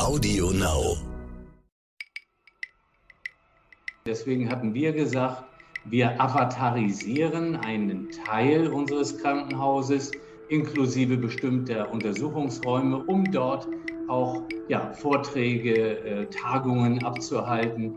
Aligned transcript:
Audio 0.00 0.50
Now. 0.50 0.96
Deswegen 4.06 4.48
hatten 4.50 4.72
wir 4.72 4.92
gesagt, 4.92 5.44
wir 5.84 6.18
avatarisieren 6.18 7.56
einen 7.56 8.08
Teil 8.10 8.68
unseres 8.68 9.18
Krankenhauses 9.18 10.10
inklusive 10.48 11.18
bestimmter 11.18 11.92
Untersuchungsräume, 11.92 13.04
um 13.04 13.30
dort 13.30 13.68
auch 14.08 14.42
ja, 14.68 14.90
Vorträge, 14.94 15.98
äh, 15.98 16.26
Tagungen 16.30 17.04
abzuhalten. 17.04 17.94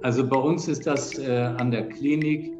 Also 0.00 0.26
bei 0.26 0.38
uns 0.38 0.68
ist 0.68 0.86
das 0.86 1.18
äh, 1.18 1.52
an 1.58 1.70
der 1.70 1.86
Klinik 1.90 2.50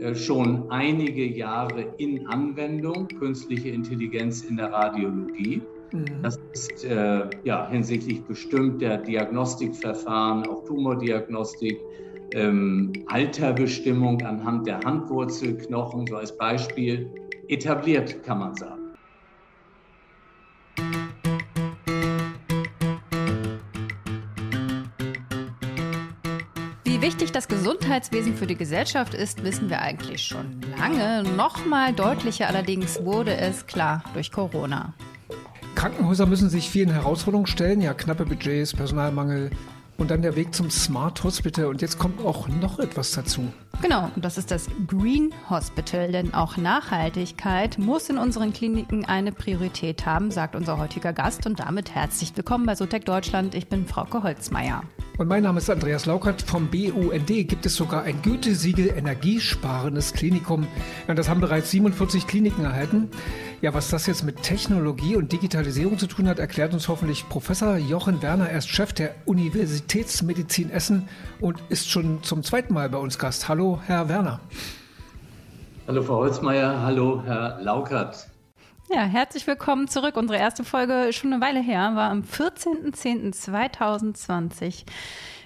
äh, 0.00 0.12
schon 0.16 0.68
einige 0.72 1.24
Jahre 1.24 1.94
in 1.98 2.26
Anwendung, 2.26 3.06
künstliche 3.06 3.68
Intelligenz 3.68 4.42
in 4.42 4.56
der 4.56 4.72
Radiologie. 4.72 5.62
Mhm. 5.94 6.22
Das 6.22 6.38
ist 6.52 6.84
äh, 6.84 7.30
ja, 7.44 7.68
hinsichtlich 7.70 8.24
bestimmter 8.24 8.98
Diagnostikverfahren, 8.98 10.46
auch 10.48 10.64
Tumordiagnostik, 10.64 11.78
ähm, 12.32 12.92
Alterbestimmung 13.06 14.20
anhand 14.22 14.66
der 14.66 14.80
Handwurzelknochen, 14.80 16.06
so 16.08 16.16
als 16.16 16.36
Beispiel, 16.36 17.08
etabliert, 17.48 18.22
kann 18.24 18.40
man 18.40 18.54
sagen. 18.54 18.80
wichtig 27.00 27.32
das 27.32 27.48
Gesundheitswesen 27.48 28.34
für 28.34 28.46
die 28.46 28.56
Gesellschaft 28.56 29.12
ist, 29.12 29.44
wissen 29.44 29.68
wir 29.68 29.82
eigentlich 29.82 30.22
schon 30.22 30.62
lange. 30.78 31.22
Nochmal 31.36 31.92
deutlicher 31.92 32.48
allerdings 32.48 33.04
wurde 33.04 33.36
es 33.36 33.66
klar 33.66 34.02
durch 34.14 34.32
Corona. 34.32 34.94
Krankenhäuser 35.84 36.24
müssen 36.24 36.48
sich 36.48 36.70
vielen 36.70 36.88
Herausforderungen 36.88 37.46
stellen, 37.46 37.82
ja, 37.82 37.92
knappe 37.92 38.24
Budgets, 38.24 38.72
Personalmangel 38.72 39.50
und 39.98 40.10
dann 40.10 40.22
der 40.22 40.34
Weg 40.34 40.54
zum 40.54 40.70
Smart 40.70 41.22
Hospital. 41.24 41.66
Und 41.66 41.82
jetzt 41.82 41.98
kommt 41.98 42.24
auch 42.24 42.48
noch 42.48 42.78
etwas 42.78 43.12
dazu. 43.12 43.52
Genau, 43.82 44.10
und 44.14 44.24
das 44.24 44.38
ist 44.38 44.50
das 44.50 44.68
Green 44.86 45.34
Hospital, 45.50 46.10
denn 46.12 46.32
auch 46.32 46.56
Nachhaltigkeit 46.56 47.78
muss 47.78 48.08
in 48.08 48.18
unseren 48.18 48.52
Kliniken 48.52 49.04
eine 49.04 49.32
Priorität 49.32 50.06
haben, 50.06 50.30
sagt 50.30 50.56
unser 50.56 50.78
heutiger 50.78 51.12
Gast. 51.12 51.46
Und 51.46 51.60
damit 51.60 51.94
herzlich 51.94 52.36
willkommen 52.36 52.66
bei 52.66 52.74
Sotec 52.74 53.04
Deutschland. 53.04 53.54
Ich 53.54 53.68
bin 53.68 53.86
Frauke 53.86 54.22
Holzmeier. 54.22 54.82
Und 55.16 55.28
mein 55.28 55.44
Name 55.44 55.58
ist 55.58 55.70
Andreas 55.70 56.06
Laukert. 56.06 56.42
Vom 56.42 56.68
BUND 56.70 57.28
gibt 57.28 57.64
es 57.64 57.76
sogar 57.76 58.02
ein 58.02 58.20
Gütesiegel 58.20 58.88
Energiesparendes 58.96 60.12
Klinikum. 60.12 60.66
Ja, 61.06 61.14
das 61.14 61.28
haben 61.28 61.40
bereits 61.40 61.70
47 61.70 62.26
Kliniken 62.26 62.64
erhalten. 62.64 63.10
Ja, 63.60 63.72
was 63.72 63.90
das 63.90 64.06
jetzt 64.06 64.24
mit 64.24 64.42
Technologie 64.42 65.14
und 65.14 65.30
Digitalisierung 65.30 65.98
zu 65.98 66.08
tun 66.08 66.28
hat, 66.28 66.40
erklärt 66.40 66.74
uns 66.74 66.88
hoffentlich 66.88 67.28
Professor 67.28 67.76
Jochen 67.76 68.22
Werner. 68.22 68.50
Er 68.50 68.58
ist 68.58 68.68
Chef 68.68 68.92
der 68.92 69.14
Universitätsmedizin 69.24 70.70
Essen 70.70 71.08
und 71.40 71.62
ist 71.68 71.88
schon 71.88 72.22
zum 72.24 72.42
zweiten 72.42 72.74
Mal 72.74 72.90
bei 72.90 72.98
uns 72.98 73.16
Gast. 73.16 73.48
Hallo, 73.48 73.63
Herr 73.86 74.08
Werner. 74.08 74.40
Hallo, 75.86 76.02
Frau 76.02 76.16
Holzmeier. 76.16 76.82
Hallo, 76.82 77.22
Herr 77.24 77.60
Laukert. 77.62 78.26
Ja, 78.90 79.04
herzlich 79.04 79.46
willkommen 79.46 79.88
zurück. 79.88 80.16
Unsere 80.16 80.38
erste 80.38 80.64
Folge 80.64 81.06
ist 81.06 81.16
schon 81.16 81.32
eine 81.32 81.42
Weile 81.42 81.60
her, 81.60 81.92
war 81.94 82.10
am 82.10 82.20
14.10.2020 82.20 84.84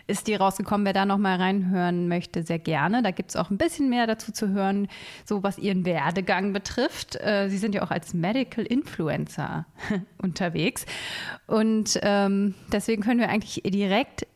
ist 0.08 0.26
die 0.26 0.34
rausgekommen. 0.34 0.86
Wer 0.86 0.94
da 0.94 1.04
noch 1.04 1.18
mal 1.18 1.36
reinhören 1.36 2.08
möchte, 2.08 2.42
sehr 2.42 2.58
gerne. 2.58 3.02
Da 3.02 3.10
gibt 3.10 3.30
es 3.30 3.36
auch 3.36 3.50
ein 3.50 3.58
bisschen 3.58 3.90
mehr 3.90 4.06
dazu 4.06 4.32
zu 4.32 4.48
hören, 4.48 4.88
so 5.24 5.42
was 5.42 5.58
Ihren 5.58 5.84
Werdegang 5.84 6.52
betrifft. 6.52 7.16
Äh, 7.20 7.48
Sie 7.50 7.58
sind 7.58 7.74
ja 7.74 7.82
auch 7.82 7.90
als 7.90 8.14
Medical 8.14 8.64
Influencer 8.64 9.66
unterwegs. 10.22 10.86
Und 11.46 12.00
ähm, 12.02 12.54
deswegen 12.72 13.02
können 13.02 13.20
wir 13.20 13.28
eigentlich 13.28 13.62
direkt 13.64 14.26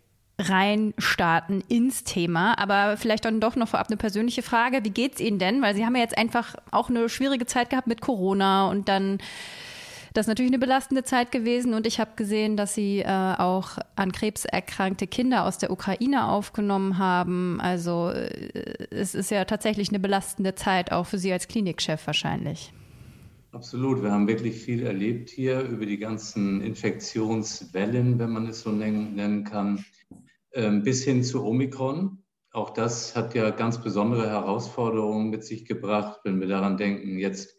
reinstarten 0.48 1.62
ins 1.68 2.04
Thema. 2.04 2.58
Aber 2.58 2.96
vielleicht 2.96 3.24
dann 3.24 3.40
doch 3.40 3.56
noch 3.56 3.68
vorab 3.68 3.88
eine 3.88 3.96
persönliche 3.96 4.42
Frage. 4.42 4.84
Wie 4.84 4.90
geht's 4.90 5.20
Ihnen 5.20 5.38
denn? 5.38 5.62
Weil 5.62 5.74
Sie 5.74 5.84
haben 5.84 5.96
ja 5.96 6.02
jetzt 6.02 6.16
einfach 6.16 6.54
auch 6.70 6.90
eine 6.90 7.08
schwierige 7.08 7.46
Zeit 7.46 7.70
gehabt 7.70 7.86
mit 7.86 8.00
Corona 8.00 8.68
und 8.68 8.88
dann 8.88 9.18
das 10.14 10.24
ist 10.24 10.28
natürlich 10.28 10.50
eine 10.50 10.58
belastende 10.58 11.04
Zeit 11.04 11.32
gewesen 11.32 11.72
und 11.72 11.86
ich 11.86 11.98
habe 11.98 12.10
gesehen, 12.16 12.56
dass 12.56 12.74
Sie 12.74 13.00
äh, 13.00 13.06
auch 13.06 13.78
an 13.96 14.12
Krebs 14.12 14.44
erkrankte 14.44 15.06
Kinder 15.06 15.46
aus 15.46 15.56
der 15.56 15.70
Ukraine 15.70 16.28
aufgenommen 16.28 16.98
haben. 16.98 17.60
Also 17.62 18.10
äh, 18.10 18.86
es 18.90 19.14
ist 19.14 19.30
ja 19.30 19.46
tatsächlich 19.46 19.88
eine 19.88 20.00
belastende 20.00 20.54
Zeit 20.54 20.92
auch 20.92 21.06
für 21.06 21.18
Sie 21.18 21.32
als 21.32 21.48
Klinikchef 21.48 22.06
wahrscheinlich. 22.06 22.72
Absolut. 23.52 24.02
Wir 24.02 24.10
haben 24.10 24.28
wirklich 24.28 24.56
viel 24.56 24.84
erlebt 24.84 25.30
hier 25.30 25.60
über 25.60 25.86
die 25.86 25.98
ganzen 25.98 26.62
Infektionswellen, 26.62 28.18
wenn 28.18 28.30
man 28.30 28.46
es 28.46 28.62
so 28.62 28.70
nennen 28.70 29.44
kann. 29.44 29.84
Ähm, 30.54 30.82
bis 30.82 31.02
hin 31.04 31.22
zu 31.22 31.44
Omikron. 31.44 32.22
Auch 32.50 32.70
das 32.70 33.16
hat 33.16 33.34
ja 33.34 33.48
ganz 33.50 33.82
besondere 33.82 34.28
Herausforderungen 34.28 35.30
mit 35.30 35.44
sich 35.44 35.64
gebracht, 35.64 36.20
wenn 36.24 36.40
wir 36.40 36.48
daran 36.48 36.76
denken, 36.76 37.18
jetzt 37.18 37.56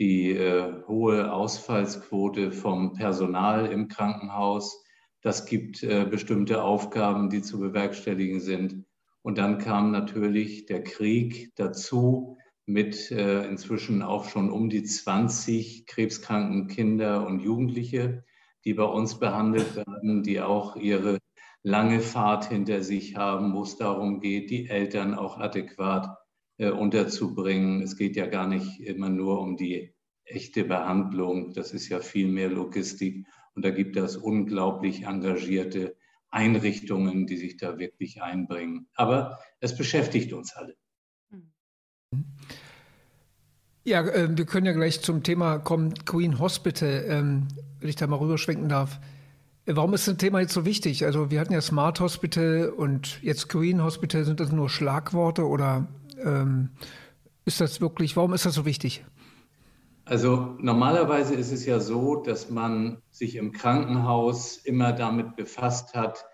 die 0.00 0.32
äh, 0.32 0.82
hohe 0.88 1.32
Ausfallsquote 1.32 2.50
vom 2.50 2.94
Personal 2.94 3.66
im 3.66 3.86
Krankenhaus. 3.86 4.84
Das 5.20 5.46
gibt 5.46 5.84
äh, 5.84 6.04
bestimmte 6.10 6.64
Aufgaben, 6.64 7.30
die 7.30 7.42
zu 7.42 7.60
bewerkstelligen 7.60 8.40
sind. 8.40 8.84
Und 9.22 9.38
dann 9.38 9.58
kam 9.58 9.92
natürlich 9.92 10.66
der 10.66 10.82
Krieg 10.82 11.52
dazu 11.54 12.36
mit 12.66 13.12
äh, 13.12 13.46
inzwischen 13.46 14.02
auch 14.02 14.24
schon 14.28 14.50
um 14.50 14.68
die 14.70 14.82
20 14.82 15.86
krebskranken 15.86 16.66
Kinder 16.66 17.24
und 17.24 17.38
Jugendliche, 17.38 18.24
die 18.64 18.74
bei 18.74 18.84
uns 18.84 19.20
behandelt 19.20 19.76
werden, 19.76 20.24
die 20.24 20.40
auch 20.40 20.74
ihre 20.74 21.18
lange 21.64 22.00
Fahrt 22.00 22.48
hinter 22.48 22.82
sich 22.82 23.16
haben, 23.16 23.54
wo 23.54 23.62
es 23.62 23.76
darum 23.76 24.20
geht, 24.20 24.50
die 24.50 24.68
Eltern 24.68 25.14
auch 25.14 25.38
adäquat 25.38 26.16
äh, 26.58 26.70
unterzubringen. 26.70 27.82
Es 27.82 27.96
geht 27.96 28.16
ja 28.16 28.26
gar 28.26 28.46
nicht 28.46 28.80
immer 28.80 29.08
nur 29.08 29.40
um 29.40 29.56
die 29.56 29.94
echte 30.24 30.64
Behandlung, 30.64 31.52
das 31.54 31.72
ist 31.72 31.88
ja 31.88 32.00
viel 32.00 32.28
mehr 32.28 32.50
Logistik. 32.50 33.26
Und 33.54 33.64
da 33.64 33.70
gibt 33.70 33.96
es 33.96 34.16
unglaublich 34.16 35.04
engagierte 35.04 35.96
Einrichtungen, 36.30 37.26
die 37.26 37.36
sich 37.36 37.56
da 37.56 37.78
wirklich 37.78 38.22
einbringen. 38.22 38.88
Aber 38.94 39.38
es 39.60 39.76
beschäftigt 39.76 40.32
uns 40.32 40.54
alle. 40.54 40.76
Ja, 43.84 44.02
äh, 44.02 44.36
wir 44.36 44.44
können 44.44 44.66
ja 44.66 44.72
gleich 44.72 45.00
zum 45.00 45.22
Thema 45.22 45.58
kommen, 45.58 45.94
Queen 46.04 46.38
Hospital, 46.38 47.04
ähm, 47.08 47.48
wenn 47.80 47.88
ich 47.88 47.96
da 47.96 48.06
mal 48.06 48.16
rüberschwenken 48.16 48.68
darf. 48.68 48.98
Warum 49.66 49.94
ist 49.94 50.06
das 50.06 50.18
Thema 50.18 50.40
jetzt 50.40 50.52
so 50.52 50.66
wichtig? 50.66 51.06
Also 51.06 51.30
wir 51.30 51.40
hatten 51.40 51.54
ja 51.54 51.60
Smart 51.62 51.98
Hospital 52.00 52.68
und 52.68 53.22
jetzt 53.22 53.48
Green 53.48 53.82
Hospital. 53.82 54.24
Sind 54.24 54.40
das 54.40 54.52
nur 54.52 54.68
Schlagworte 54.68 55.46
oder 55.46 55.88
ähm, 56.22 56.70
ist 57.46 57.62
das 57.62 57.80
wirklich, 57.80 58.14
warum 58.16 58.34
ist 58.34 58.44
das 58.44 58.54
so 58.54 58.66
wichtig? 58.66 59.04
Also 60.04 60.54
normalerweise 60.58 61.34
ist 61.34 61.50
es 61.50 61.64
ja 61.64 61.80
so, 61.80 62.16
dass 62.16 62.50
man 62.50 62.98
sich 63.10 63.36
im 63.36 63.52
Krankenhaus 63.52 64.58
immer 64.58 64.92
damit 64.92 65.34
befasst 65.34 65.94
hat, 65.94 66.26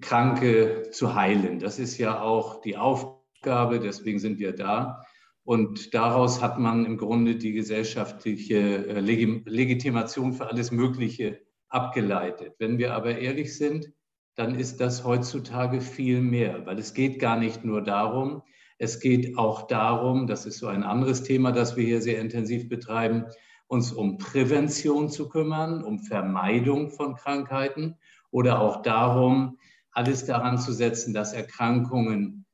Kranke 0.00 0.88
zu 0.90 1.14
heilen. 1.14 1.60
Das 1.60 1.78
ist 1.78 1.98
ja 1.98 2.20
auch 2.20 2.60
die 2.60 2.76
Aufgabe, 2.76 3.78
deswegen 3.78 4.18
sind 4.18 4.40
wir 4.40 4.52
da. 4.52 5.04
Und 5.44 5.94
daraus 5.94 6.42
hat 6.42 6.58
man 6.58 6.86
im 6.86 6.96
Grunde 6.96 7.36
die 7.36 7.52
gesellschaftliche 7.52 8.88
äh, 8.88 9.00
Legitimation 9.00 10.32
für 10.32 10.46
alles 10.46 10.72
Mögliche 10.72 11.43
abgeleitet. 11.74 12.54
Wenn 12.58 12.78
wir 12.78 12.94
aber 12.94 13.18
ehrlich 13.18 13.56
sind, 13.56 13.92
dann 14.36 14.54
ist 14.54 14.80
das 14.80 15.04
heutzutage 15.04 15.80
viel 15.80 16.20
mehr, 16.20 16.64
weil 16.66 16.78
es 16.78 16.94
geht 16.94 17.18
gar 17.18 17.38
nicht 17.38 17.64
nur 17.64 17.82
darum, 17.82 18.42
es 18.78 19.00
geht 19.00 19.38
auch 19.38 19.66
darum, 19.66 20.26
das 20.26 20.46
ist 20.46 20.58
so 20.58 20.66
ein 20.66 20.82
anderes 20.82 21.22
Thema, 21.22 21.52
das 21.52 21.76
wir 21.76 21.84
hier 21.84 22.02
sehr 22.02 22.20
intensiv 22.20 22.68
betreiben, 22.68 23.26
uns 23.66 23.92
um 23.92 24.18
Prävention 24.18 25.08
zu 25.08 25.28
kümmern, 25.28 25.84
um 25.84 26.00
Vermeidung 26.00 26.90
von 26.90 27.14
Krankheiten 27.14 27.96
oder 28.30 28.60
auch 28.60 28.82
darum, 28.82 29.58
alles 29.92 30.26
daran 30.26 30.58
zu 30.58 30.72
setzen, 30.72 31.14
dass 31.14 31.32
Erkrankungen 31.32 32.44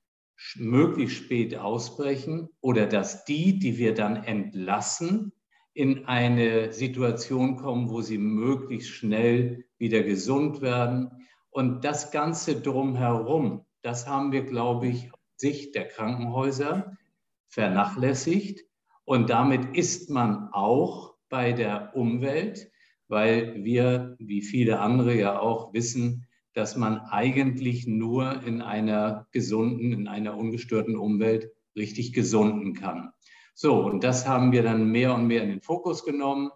möglichst 0.57 1.17
spät 1.17 1.57
ausbrechen 1.57 2.49
oder 2.61 2.87
dass 2.87 3.25
die, 3.25 3.59
die 3.59 3.79
wir 3.79 3.95
dann 3.95 4.17
entlassen, 4.17 5.33
in 5.75 6.07
eine 6.07 6.73
Situation 6.73 7.57
kommen, 7.57 7.91
wo 7.91 8.01
sie 8.01 8.19
möglichst 8.19 8.91
schnell 8.91 9.65
wieder 9.79 10.03
gesund 10.03 10.61
werden. 10.61 11.11
Und 11.51 11.85
das 11.85 12.11
Ganze 12.11 12.61
drumherum, 12.61 13.65
das 13.83 14.07
haben 14.07 14.33
wir, 14.33 14.45
glaube 14.45 14.89
ich, 14.89 15.13
aus 15.13 15.21
Sicht 15.37 15.75
der 15.75 15.89
Krankenhäuser 15.89 16.97
vernachlässigt. 17.49 18.65
Und 19.05 19.31
damit 19.31 19.77
ist 19.77 20.11
man 20.11 20.49
auch 20.53 21.15
bei 21.29 21.53
der 21.53 21.97
Umwelt, 21.97 22.71
weil 23.09 23.65
wir, 23.65 24.17
wie 24.19 24.43
viele 24.43 24.81
andere 24.81 25.15
ja 25.15 25.39
auch 25.39 25.73
wissen, 25.73 26.27
dass 26.53 26.77
man 26.77 27.01
eigentlich 27.01 27.87
nur 27.87 28.43
in 28.45 28.61
einer 28.61 29.27
gesunden, 29.31 29.93
in 29.93 30.09
einer 30.09 30.37
ungestörten 30.37 30.97
Umwelt 30.97 31.51
richtig 31.77 32.13
gesunden 32.13 32.75
kann. 32.75 33.13
So, 33.55 33.81
und 33.81 34.05
das 34.05 34.27
haben 34.27 34.53
wir 34.53 34.63
dann 34.63 34.91
mehr 34.91 35.15
und 35.15 35.27
mehr 35.27 35.43
in 35.43 35.51
den 35.51 35.61
Fokus 35.61 36.05
genommen. 36.05 36.51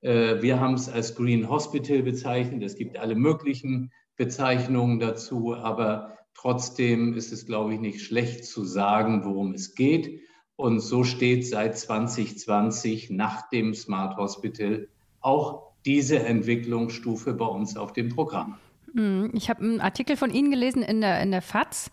Äh, 0.00 0.42
wir 0.42 0.60
haben 0.60 0.74
es 0.74 0.88
als 0.88 1.14
Green 1.14 1.48
Hospital 1.48 2.02
bezeichnet. 2.02 2.62
Es 2.62 2.76
gibt 2.76 2.98
alle 2.98 3.14
möglichen 3.14 3.92
Bezeichnungen 4.16 4.98
dazu, 4.98 5.54
aber 5.54 6.18
trotzdem 6.34 7.14
ist 7.14 7.32
es, 7.32 7.46
glaube 7.46 7.74
ich, 7.74 7.80
nicht 7.80 8.02
schlecht 8.02 8.44
zu 8.44 8.64
sagen, 8.64 9.24
worum 9.24 9.52
es 9.52 9.74
geht. 9.74 10.20
Und 10.56 10.80
so 10.80 11.02
steht 11.04 11.46
seit 11.46 11.78
2020 11.78 13.10
nach 13.10 13.48
dem 13.48 13.74
Smart 13.74 14.16
Hospital 14.16 14.88
auch 15.20 15.72
diese 15.84 16.20
Entwicklungsstufe 16.20 17.34
bei 17.34 17.46
uns 17.46 17.76
auf 17.76 17.92
dem 17.92 18.10
Programm. 18.10 18.58
Hm, 18.94 19.30
ich 19.34 19.48
habe 19.48 19.62
einen 19.62 19.80
Artikel 19.80 20.16
von 20.16 20.30
Ihnen 20.30 20.50
gelesen 20.50 20.82
in 20.82 21.00
der, 21.00 21.20
in 21.22 21.30
der 21.30 21.42
FAZ 21.42 21.90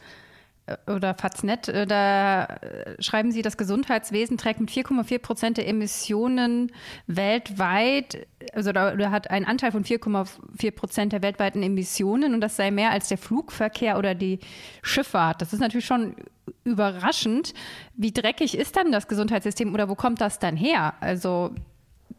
oder 0.87 1.13
Faznet, 1.13 1.67
äh, 1.67 1.85
da 1.85 2.45
äh, 2.45 3.01
schreiben 3.01 3.31
Sie, 3.31 3.41
das 3.41 3.57
Gesundheitswesen 3.57 4.37
trägt 4.37 4.59
mit 4.59 4.69
4,4 4.69 5.19
Prozent 5.19 5.57
der 5.57 5.67
Emissionen 5.67 6.71
weltweit, 7.07 8.27
also 8.53 8.71
da, 8.71 8.95
da 8.95 9.11
hat 9.11 9.29
einen 9.29 9.45
Anteil 9.45 9.71
von 9.71 9.83
4,4 9.83 10.71
Prozent 10.71 11.13
der 11.13 11.21
weltweiten 11.21 11.63
Emissionen 11.63 12.33
und 12.33 12.41
das 12.41 12.55
sei 12.55 12.71
mehr 12.71 12.91
als 12.91 13.09
der 13.09 13.17
Flugverkehr 13.17 13.97
oder 13.97 14.15
die 14.15 14.39
Schifffahrt. 14.81 15.41
Das 15.41 15.53
ist 15.53 15.59
natürlich 15.59 15.85
schon 15.85 16.15
überraschend. 16.63 17.53
Wie 17.95 18.11
dreckig 18.11 18.57
ist 18.57 18.75
dann 18.75 18.91
das 18.91 19.07
Gesundheitssystem 19.07 19.73
oder 19.73 19.89
wo 19.89 19.95
kommt 19.95 20.21
das 20.21 20.39
dann 20.39 20.55
her? 20.55 20.93
Also 20.99 21.51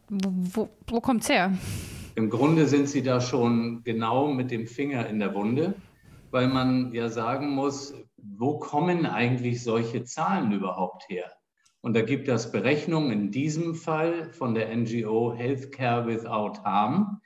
wo, 0.09 0.69
wo 0.87 0.99
kommt 0.99 1.23
es 1.23 1.29
her? 1.29 1.53
Im 2.15 2.29
Grunde 2.29 2.67
sind 2.67 2.89
Sie 2.89 3.01
da 3.01 3.21
schon 3.21 3.83
genau 3.83 4.27
mit 4.33 4.51
dem 4.51 4.67
Finger 4.67 5.07
in 5.07 5.19
der 5.19 5.33
Wunde, 5.33 5.73
weil 6.31 6.47
man 6.47 6.93
ja 6.93 7.09
sagen 7.09 7.49
muss, 7.49 7.93
wo 8.23 8.59
kommen 8.59 9.05
eigentlich 9.05 9.63
solche 9.63 10.03
Zahlen 10.03 10.51
überhaupt 10.51 11.09
her? 11.09 11.31
Und 11.81 11.95
da 11.95 12.01
gibt 12.01 12.27
es 12.27 12.51
Berechnungen 12.51 13.11
in 13.11 13.31
diesem 13.31 13.73
Fall 13.75 14.31
von 14.33 14.53
der 14.53 14.75
NGO 14.75 15.33
Healthcare 15.33 16.05
Without 16.05 16.63
Harm. 16.63 17.21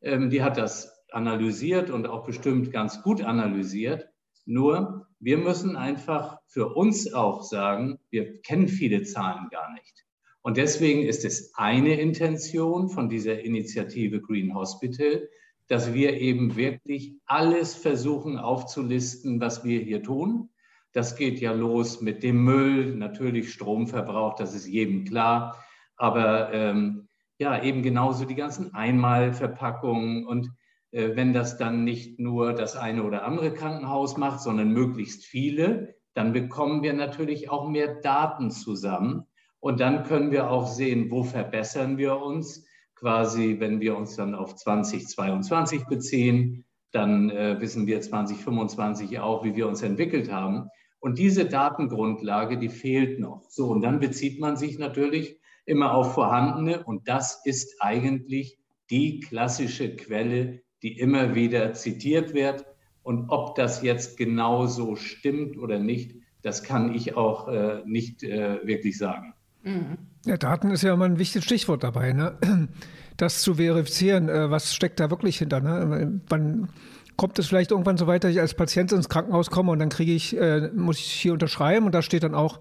Ähm, 0.00 0.30
die 0.30 0.42
hat 0.42 0.56
das 0.56 1.04
analysiert 1.12 1.90
und 1.90 2.06
auch 2.06 2.24
bestimmt 2.24 2.72
ganz 2.72 3.02
gut 3.02 3.22
analysiert. 3.22 4.08
Nur, 4.46 5.06
wir 5.20 5.38
müssen 5.38 5.76
einfach 5.76 6.38
für 6.46 6.74
uns 6.74 7.12
auch 7.12 7.42
sagen, 7.42 7.98
wir 8.10 8.40
kennen 8.40 8.68
viele 8.68 9.02
Zahlen 9.02 9.48
gar 9.50 9.72
nicht. 9.74 10.06
Und 10.42 10.56
deswegen 10.56 11.02
ist 11.02 11.24
es 11.24 11.54
eine 11.54 12.00
Intention 12.00 12.88
von 12.88 13.08
dieser 13.08 13.40
Initiative 13.40 14.20
Green 14.20 14.54
Hospital, 14.54 15.28
dass 15.70 15.94
wir 15.94 16.20
eben 16.20 16.56
wirklich 16.56 17.14
alles 17.26 17.76
versuchen 17.76 18.38
aufzulisten, 18.38 19.40
was 19.40 19.62
wir 19.62 19.78
hier 19.80 20.02
tun. 20.02 20.50
Das 20.90 21.14
geht 21.14 21.40
ja 21.40 21.52
los 21.52 22.00
mit 22.00 22.24
dem 22.24 22.42
Müll, 22.42 22.96
natürlich 22.96 23.52
Stromverbrauch, 23.52 24.34
das 24.34 24.52
ist 24.52 24.66
jedem 24.66 25.04
klar. 25.04 25.56
Aber 25.94 26.52
ähm, 26.52 27.06
ja, 27.38 27.62
eben 27.62 27.84
genauso 27.84 28.24
die 28.24 28.34
ganzen 28.34 28.74
Einmalverpackungen. 28.74 30.26
Und 30.26 30.50
äh, 30.90 31.14
wenn 31.14 31.32
das 31.32 31.56
dann 31.56 31.84
nicht 31.84 32.18
nur 32.18 32.52
das 32.52 32.74
eine 32.74 33.04
oder 33.04 33.24
andere 33.24 33.54
Krankenhaus 33.54 34.16
macht, 34.16 34.40
sondern 34.40 34.72
möglichst 34.72 35.24
viele, 35.24 35.94
dann 36.14 36.32
bekommen 36.32 36.82
wir 36.82 36.94
natürlich 36.94 37.48
auch 37.48 37.68
mehr 37.68 38.00
Daten 38.00 38.50
zusammen. 38.50 39.22
Und 39.60 39.78
dann 39.78 40.02
können 40.02 40.32
wir 40.32 40.50
auch 40.50 40.66
sehen, 40.66 41.12
wo 41.12 41.22
verbessern 41.22 41.96
wir 41.96 42.20
uns 42.20 42.66
quasi, 43.00 43.56
wenn 43.58 43.80
wir 43.80 43.96
uns 43.96 44.14
dann 44.16 44.34
auf 44.34 44.54
2022 44.54 45.86
beziehen, 45.86 46.64
dann 46.92 47.30
äh, 47.30 47.60
wissen 47.60 47.86
wir 47.86 48.00
2025 48.00 49.18
auch, 49.20 49.42
wie 49.44 49.56
wir 49.56 49.66
uns 49.66 49.82
entwickelt 49.82 50.30
haben. 50.30 50.68
Und 51.00 51.18
diese 51.18 51.46
Datengrundlage, 51.46 52.58
die 52.58 52.68
fehlt 52.68 53.18
noch. 53.18 53.44
So, 53.48 53.68
und 53.68 53.80
dann 53.80 54.00
bezieht 54.00 54.38
man 54.38 54.56
sich 54.56 54.78
natürlich 54.78 55.38
immer 55.64 55.94
auf 55.94 56.12
vorhandene. 56.12 56.84
Und 56.84 57.08
das 57.08 57.40
ist 57.44 57.76
eigentlich 57.80 58.58
die 58.90 59.20
klassische 59.20 59.96
Quelle, 59.96 60.60
die 60.82 60.98
immer 60.98 61.34
wieder 61.34 61.72
zitiert 61.72 62.34
wird. 62.34 62.66
Und 63.02 63.30
ob 63.30 63.54
das 63.54 63.82
jetzt 63.82 64.18
genauso 64.18 64.94
stimmt 64.96 65.56
oder 65.56 65.78
nicht, 65.78 66.16
das 66.42 66.62
kann 66.62 66.94
ich 66.94 67.16
auch 67.16 67.48
äh, 67.48 67.82
nicht 67.86 68.22
äh, 68.22 68.66
wirklich 68.66 68.98
sagen. 68.98 69.34
Mhm. 69.62 70.09
Ja, 70.26 70.36
Daten 70.36 70.70
ist 70.70 70.82
ja 70.82 70.92
immer 70.92 71.06
ein 71.06 71.18
wichtiges 71.18 71.44
Stichwort 71.44 71.82
dabei, 71.82 72.12
ne? 72.12 72.34
das 73.16 73.42
zu 73.42 73.54
verifizieren, 73.54 74.28
äh, 74.28 74.50
was 74.50 74.74
steckt 74.74 75.00
da 75.00 75.10
wirklich 75.10 75.38
hinter. 75.38 75.60
Ne? 75.60 76.20
Wann 76.28 76.68
kommt 77.16 77.38
es 77.38 77.48
vielleicht 77.48 77.70
irgendwann 77.70 77.98
so 77.98 78.06
weit, 78.06 78.24
dass 78.24 78.30
ich 78.30 78.40
als 78.40 78.54
Patient 78.54 78.92
ins 78.92 79.08
Krankenhaus 79.08 79.50
komme 79.50 79.72
und 79.72 79.78
dann 79.78 79.90
kriege 79.90 80.12
ich, 80.12 80.36
äh, 80.38 80.70
muss 80.74 80.98
ich 80.98 81.06
hier 81.06 81.34
unterschreiben 81.34 81.84
und 81.86 81.94
da 81.94 82.02
steht 82.02 82.22
dann 82.22 82.34
auch, 82.34 82.60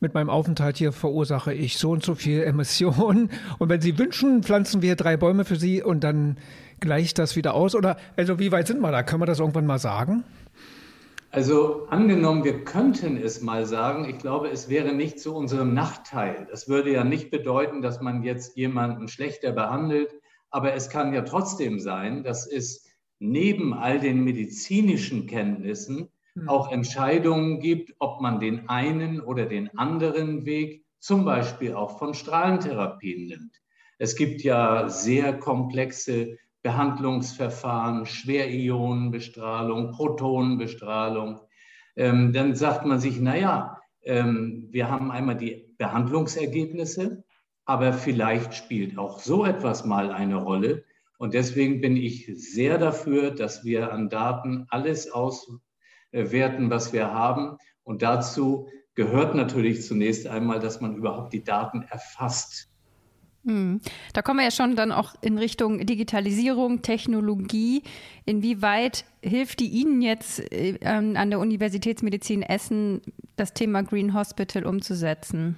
mit 0.00 0.12
meinem 0.12 0.28
Aufenthalt 0.28 0.76
hier 0.76 0.92
verursache 0.92 1.54
ich 1.54 1.78
so 1.78 1.90
und 1.90 2.04
so 2.04 2.14
viel 2.14 2.42
Emissionen. 2.44 3.30
Und 3.58 3.68
wenn 3.68 3.80
Sie 3.80 3.98
wünschen, 3.98 4.42
pflanzen 4.42 4.82
wir 4.82 4.96
drei 4.96 5.16
Bäume 5.16 5.44
für 5.44 5.56
Sie 5.56 5.82
und 5.82 6.04
dann 6.04 6.36
gleicht 6.80 7.18
das 7.18 7.36
wieder 7.36 7.54
aus. 7.54 7.74
Oder 7.74 7.96
also 8.16 8.38
wie 8.38 8.52
weit 8.52 8.66
sind 8.66 8.80
wir 8.80 8.92
da? 8.92 9.02
Können 9.02 9.22
wir 9.22 9.26
das 9.26 9.40
irgendwann 9.40 9.66
mal 9.66 9.78
sagen? 9.78 10.24
Also 11.34 11.86
angenommen, 11.88 12.44
wir 12.44 12.62
könnten 12.62 13.16
es 13.16 13.40
mal 13.40 13.66
sagen, 13.66 14.08
ich 14.08 14.18
glaube, 14.18 14.50
es 14.50 14.68
wäre 14.68 14.92
nicht 14.92 15.18
zu 15.18 15.34
unserem 15.34 15.74
Nachteil. 15.74 16.46
Das 16.48 16.68
würde 16.68 16.92
ja 16.92 17.02
nicht 17.02 17.32
bedeuten, 17.32 17.82
dass 17.82 18.00
man 18.00 18.22
jetzt 18.22 18.56
jemanden 18.56 19.08
schlechter 19.08 19.50
behandelt, 19.50 20.14
aber 20.50 20.74
es 20.74 20.90
kann 20.90 21.12
ja 21.12 21.22
trotzdem 21.22 21.80
sein, 21.80 22.22
dass 22.22 22.46
es 22.46 22.86
neben 23.18 23.74
all 23.74 23.98
den 23.98 24.22
medizinischen 24.22 25.26
Kenntnissen 25.26 26.08
hm. 26.34 26.48
auch 26.48 26.70
Entscheidungen 26.70 27.58
gibt, 27.58 27.96
ob 27.98 28.20
man 28.20 28.38
den 28.38 28.68
einen 28.68 29.20
oder 29.20 29.46
den 29.46 29.76
anderen 29.76 30.46
Weg, 30.46 30.84
zum 31.00 31.24
Beispiel 31.24 31.74
auch 31.74 31.98
von 31.98 32.14
Strahlentherapien 32.14 33.26
nimmt. 33.26 33.60
Es 33.98 34.14
gibt 34.14 34.42
ja 34.42 34.88
sehr 34.88 35.36
komplexe 35.36 36.38
Behandlungsverfahren, 36.64 38.06
Schwerionenbestrahlung, 38.06 39.90
Protonenbestrahlung. 39.90 41.40
Ähm, 41.94 42.32
dann 42.32 42.56
sagt 42.56 42.86
man 42.86 42.98
sich, 42.98 43.20
naja, 43.20 43.78
ähm, 44.02 44.68
wir 44.70 44.90
haben 44.90 45.10
einmal 45.10 45.36
die 45.36 45.74
Behandlungsergebnisse, 45.76 47.22
aber 47.66 47.92
vielleicht 47.92 48.54
spielt 48.54 48.96
auch 48.96 49.20
so 49.20 49.44
etwas 49.44 49.84
mal 49.84 50.10
eine 50.10 50.36
Rolle. 50.36 50.84
Und 51.18 51.34
deswegen 51.34 51.82
bin 51.82 51.98
ich 51.98 52.30
sehr 52.34 52.78
dafür, 52.78 53.30
dass 53.30 53.64
wir 53.64 53.92
an 53.92 54.08
Daten 54.08 54.66
alles 54.70 55.12
auswerten, 55.12 56.70
was 56.70 56.94
wir 56.94 57.12
haben. 57.12 57.58
Und 57.82 58.00
dazu 58.00 58.68
gehört 58.94 59.34
natürlich 59.34 59.82
zunächst 59.82 60.26
einmal, 60.26 60.60
dass 60.60 60.80
man 60.80 60.96
überhaupt 60.96 61.34
die 61.34 61.44
Daten 61.44 61.82
erfasst. 61.82 62.73
Hm. 63.44 63.80
Da 64.14 64.22
kommen 64.22 64.38
wir 64.38 64.44
ja 64.44 64.50
schon 64.50 64.74
dann 64.74 64.90
auch 64.90 65.14
in 65.20 65.36
Richtung 65.36 65.84
Digitalisierung, 65.84 66.80
Technologie. 66.80 67.82
Inwieweit 68.24 69.04
hilft 69.22 69.60
die 69.60 69.68
Ihnen 69.68 70.00
jetzt 70.00 70.40
äh, 70.52 70.78
an 70.82 71.30
der 71.30 71.38
Universitätsmedizin 71.38 72.42
Essen, 72.42 73.02
das 73.36 73.52
Thema 73.52 73.82
Green 73.82 74.14
Hospital 74.14 74.64
umzusetzen? 74.64 75.56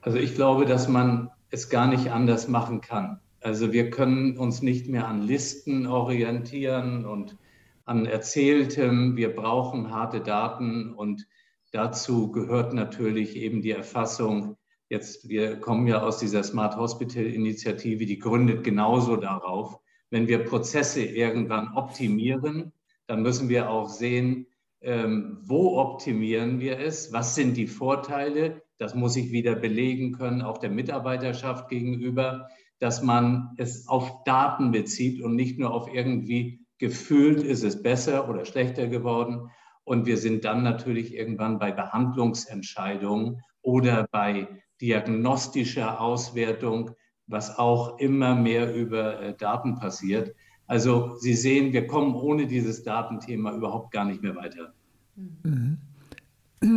Also 0.00 0.18
ich 0.18 0.36
glaube, 0.36 0.66
dass 0.66 0.86
man 0.86 1.30
es 1.50 1.68
gar 1.68 1.88
nicht 1.88 2.12
anders 2.12 2.46
machen 2.46 2.80
kann. 2.80 3.18
Also 3.40 3.72
wir 3.72 3.90
können 3.90 4.36
uns 4.36 4.62
nicht 4.62 4.88
mehr 4.88 5.08
an 5.08 5.22
Listen 5.22 5.86
orientieren 5.86 7.04
und 7.04 7.36
an 7.84 8.06
Erzähltem. 8.06 9.16
Wir 9.16 9.34
brauchen 9.34 9.90
harte 9.90 10.20
Daten 10.20 10.92
und 10.92 11.26
dazu 11.72 12.30
gehört 12.30 12.74
natürlich 12.74 13.36
eben 13.36 13.62
die 13.62 13.70
Erfassung 13.72 14.56
Jetzt, 14.88 15.28
wir 15.28 15.58
kommen 15.58 15.88
ja 15.88 16.02
aus 16.02 16.18
dieser 16.18 16.44
Smart 16.44 16.76
Hospital 16.76 17.24
Initiative, 17.24 18.06
die 18.06 18.18
gründet 18.18 18.62
genauso 18.62 19.16
darauf. 19.16 19.80
Wenn 20.10 20.28
wir 20.28 20.44
Prozesse 20.44 21.04
irgendwann 21.04 21.74
optimieren, 21.74 22.72
dann 23.08 23.22
müssen 23.22 23.48
wir 23.48 23.68
auch 23.68 23.88
sehen, 23.88 24.46
ähm, 24.80 25.38
wo 25.42 25.78
optimieren 25.78 26.60
wir 26.60 26.78
es, 26.78 27.12
was 27.12 27.34
sind 27.34 27.56
die 27.56 27.66
Vorteile. 27.66 28.62
Das 28.78 28.94
muss 28.94 29.16
ich 29.16 29.32
wieder 29.32 29.56
belegen 29.56 30.12
können, 30.12 30.42
auch 30.42 30.58
der 30.58 30.70
Mitarbeiterschaft 30.70 31.68
gegenüber, 31.68 32.48
dass 32.78 33.02
man 33.02 33.54
es 33.56 33.88
auf 33.88 34.22
Daten 34.24 34.70
bezieht 34.70 35.20
und 35.20 35.34
nicht 35.34 35.58
nur 35.58 35.72
auf 35.72 35.92
irgendwie 35.92 36.60
gefühlt, 36.78 37.42
ist 37.42 37.64
es 37.64 37.82
besser 37.82 38.28
oder 38.28 38.44
schlechter 38.44 38.86
geworden. 38.86 39.50
Und 39.82 40.06
wir 40.06 40.18
sind 40.18 40.44
dann 40.44 40.62
natürlich 40.62 41.14
irgendwann 41.14 41.58
bei 41.58 41.72
Behandlungsentscheidungen 41.72 43.40
oder 43.62 44.06
bei 44.12 44.46
diagnostischer 44.80 46.00
Auswertung, 46.00 46.90
was 47.26 47.58
auch 47.58 47.98
immer 47.98 48.34
mehr 48.34 48.74
über 48.74 49.20
äh, 49.20 49.34
Daten 49.36 49.76
passiert. 49.76 50.34
Also 50.66 51.16
Sie 51.18 51.34
sehen, 51.34 51.72
wir 51.72 51.86
kommen 51.86 52.14
ohne 52.14 52.46
dieses 52.46 52.82
Datenthema 52.82 53.52
überhaupt 53.52 53.92
gar 53.92 54.04
nicht 54.04 54.22
mehr 54.22 54.34
weiter. 54.36 54.72
Mhm. 55.14 55.78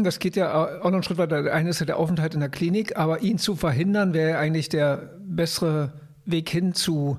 Das 0.04 0.20
geht 0.20 0.36
ja 0.36 0.80
auch 0.80 0.86
noch 0.86 0.94
einen 0.94 1.04
Schritt 1.04 1.18
weiter. 1.18 1.42
Der 1.42 1.54
eine 1.54 1.70
ist 1.70 1.80
ja 1.80 1.86
der 1.86 1.98
Aufenthalt 1.98 2.34
in 2.34 2.42
der 2.42 2.50
Klinik, 2.50 2.98
aber 2.98 3.22
ihn 3.22 3.38
zu 3.38 3.56
verhindern 3.56 4.14
wäre 4.14 4.38
eigentlich 4.38 4.70
der 4.70 5.18
bessere 5.20 5.94
Weg 6.26 6.50
hin 6.50 6.74
zu 6.74 7.18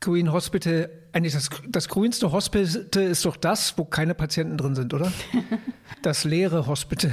Green 0.00 0.32
Hospital. 0.32 0.88
Eigentlich 1.12 1.34
das, 1.34 1.50
das 1.68 1.88
grünste 1.88 2.32
Hospital 2.32 3.02
ist 3.02 3.24
doch 3.24 3.36
das, 3.36 3.76
wo 3.76 3.84
keine 3.84 4.14
Patienten 4.14 4.56
drin 4.56 4.74
sind, 4.74 4.94
oder? 4.94 5.12
Das 6.02 6.24
leere 6.24 6.66
Hospital. 6.66 7.12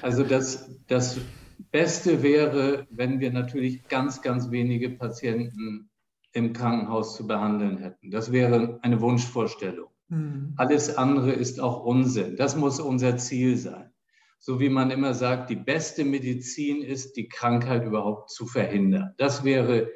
Also 0.00 0.22
das, 0.22 0.70
das 0.86 1.18
Beste 1.58 2.22
wäre, 2.22 2.86
wenn 2.90 3.20
wir 3.20 3.32
natürlich 3.32 3.88
ganz, 3.88 4.22
ganz 4.22 4.50
wenige 4.50 4.90
Patienten 4.90 5.90
im 6.32 6.52
Krankenhaus 6.52 7.16
zu 7.16 7.26
behandeln 7.26 7.78
hätten. 7.78 8.10
Das 8.10 8.30
wäre 8.30 8.78
eine 8.82 9.00
Wunschvorstellung. 9.00 9.88
Mhm. 10.08 10.54
Alles 10.56 10.96
andere 10.96 11.32
ist 11.32 11.60
auch 11.60 11.84
Unsinn. 11.84 12.36
Das 12.36 12.56
muss 12.56 12.78
unser 12.80 13.16
Ziel 13.16 13.56
sein. 13.56 13.92
So 14.38 14.60
wie 14.60 14.68
man 14.68 14.90
immer 14.90 15.14
sagt, 15.14 15.50
die 15.50 15.56
beste 15.56 16.04
Medizin 16.04 16.82
ist, 16.82 17.16
die 17.16 17.28
Krankheit 17.28 17.84
überhaupt 17.84 18.30
zu 18.30 18.46
verhindern. 18.46 19.14
Das 19.16 19.44
wäre 19.44 19.90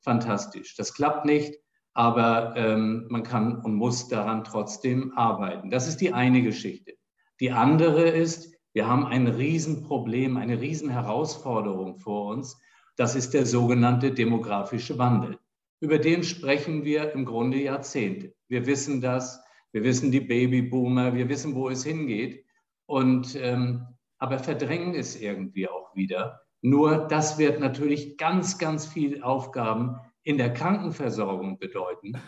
fantastisch. 0.00 0.76
Das 0.76 0.94
klappt 0.94 1.24
nicht, 1.24 1.54
aber 1.94 2.54
ähm, 2.56 3.06
man 3.08 3.22
kann 3.22 3.60
und 3.60 3.74
muss 3.74 4.08
daran 4.08 4.44
trotzdem 4.44 5.12
arbeiten. 5.16 5.70
Das 5.70 5.88
ist 5.88 6.00
die 6.00 6.12
eine 6.12 6.42
Geschichte. 6.42 6.94
Die 7.40 7.52
andere 7.52 8.08
ist, 8.08 8.53
wir 8.74 8.88
haben 8.88 9.06
ein 9.06 9.28
Riesenproblem, 9.28 10.36
eine 10.36 10.60
Riesenherausforderung 10.60 11.96
vor 12.00 12.26
uns. 12.32 12.60
Das 12.96 13.14
ist 13.14 13.32
der 13.32 13.46
sogenannte 13.46 14.10
demografische 14.10 14.98
Wandel. 14.98 15.38
Über 15.80 15.98
den 15.98 16.24
sprechen 16.24 16.84
wir 16.84 17.12
im 17.12 17.24
Grunde 17.24 17.58
Jahrzehnte. 17.58 18.34
Wir 18.48 18.66
wissen 18.66 19.00
das, 19.00 19.40
wir 19.70 19.84
wissen 19.84 20.10
die 20.10 20.20
Babyboomer, 20.20 21.14
wir 21.14 21.28
wissen, 21.28 21.54
wo 21.54 21.68
es 21.68 21.84
hingeht. 21.84 22.44
Und, 22.86 23.36
ähm, 23.40 23.86
aber 24.18 24.40
verdrängen 24.40 24.94
es 24.94 25.20
irgendwie 25.20 25.68
auch 25.68 25.94
wieder. 25.94 26.40
Nur 26.60 27.06
das 27.08 27.38
wird 27.38 27.60
natürlich 27.60 28.16
ganz, 28.16 28.58
ganz 28.58 28.86
viel 28.86 29.22
Aufgaben 29.22 29.96
in 30.24 30.36
der 30.36 30.52
Krankenversorgung 30.52 31.58
bedeuten, 31.58 32.18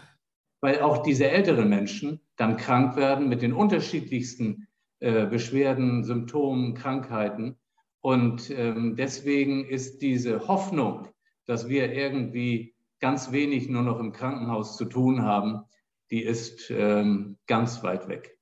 weil 0.61 0.81
auch 0.81 0.99
diese 1.03 1.29
älteren 1.29 1.69
Menschen 1.69 2.21
dann 2.37 2.57
krank 2.57 2.97
werden 2.97 3.29
mit 3.29 3.43
den 3.43 3.53
unterschiedlichsten 3.53 4.66
äh, 5.01 5.27
Beschwerden, 5.27 6.05
Symptomen, 6.05 6.75
Krankheiten. 6.75 7.57
Und 8.01 8.51
ähm, 8.51 8.97
deswegen 8.97 9.65
ist 9.65 10.01
diese 10.01 10.49
Hoffnung, 10.49 11.09
dass 11.47 11.69
wir 11.69 11.93
irgendwie 11.93 12.75
ganz 13.01 13.33
wenig 13.33 13.69
nur 13.69 13.83
noch 13.83 14.01
im 14.01 14.13
Krankenhaus 14.13 14.77
zu 14.77 14.85
tun 14.85 15.23
haben, 15.23 15.63
die 16.11 16.23
ist 16.23 16.71
ähm, 16.71 17.37
ganz 17.47 17.83
weit 17.83 18.09
weg. 18.09 18.39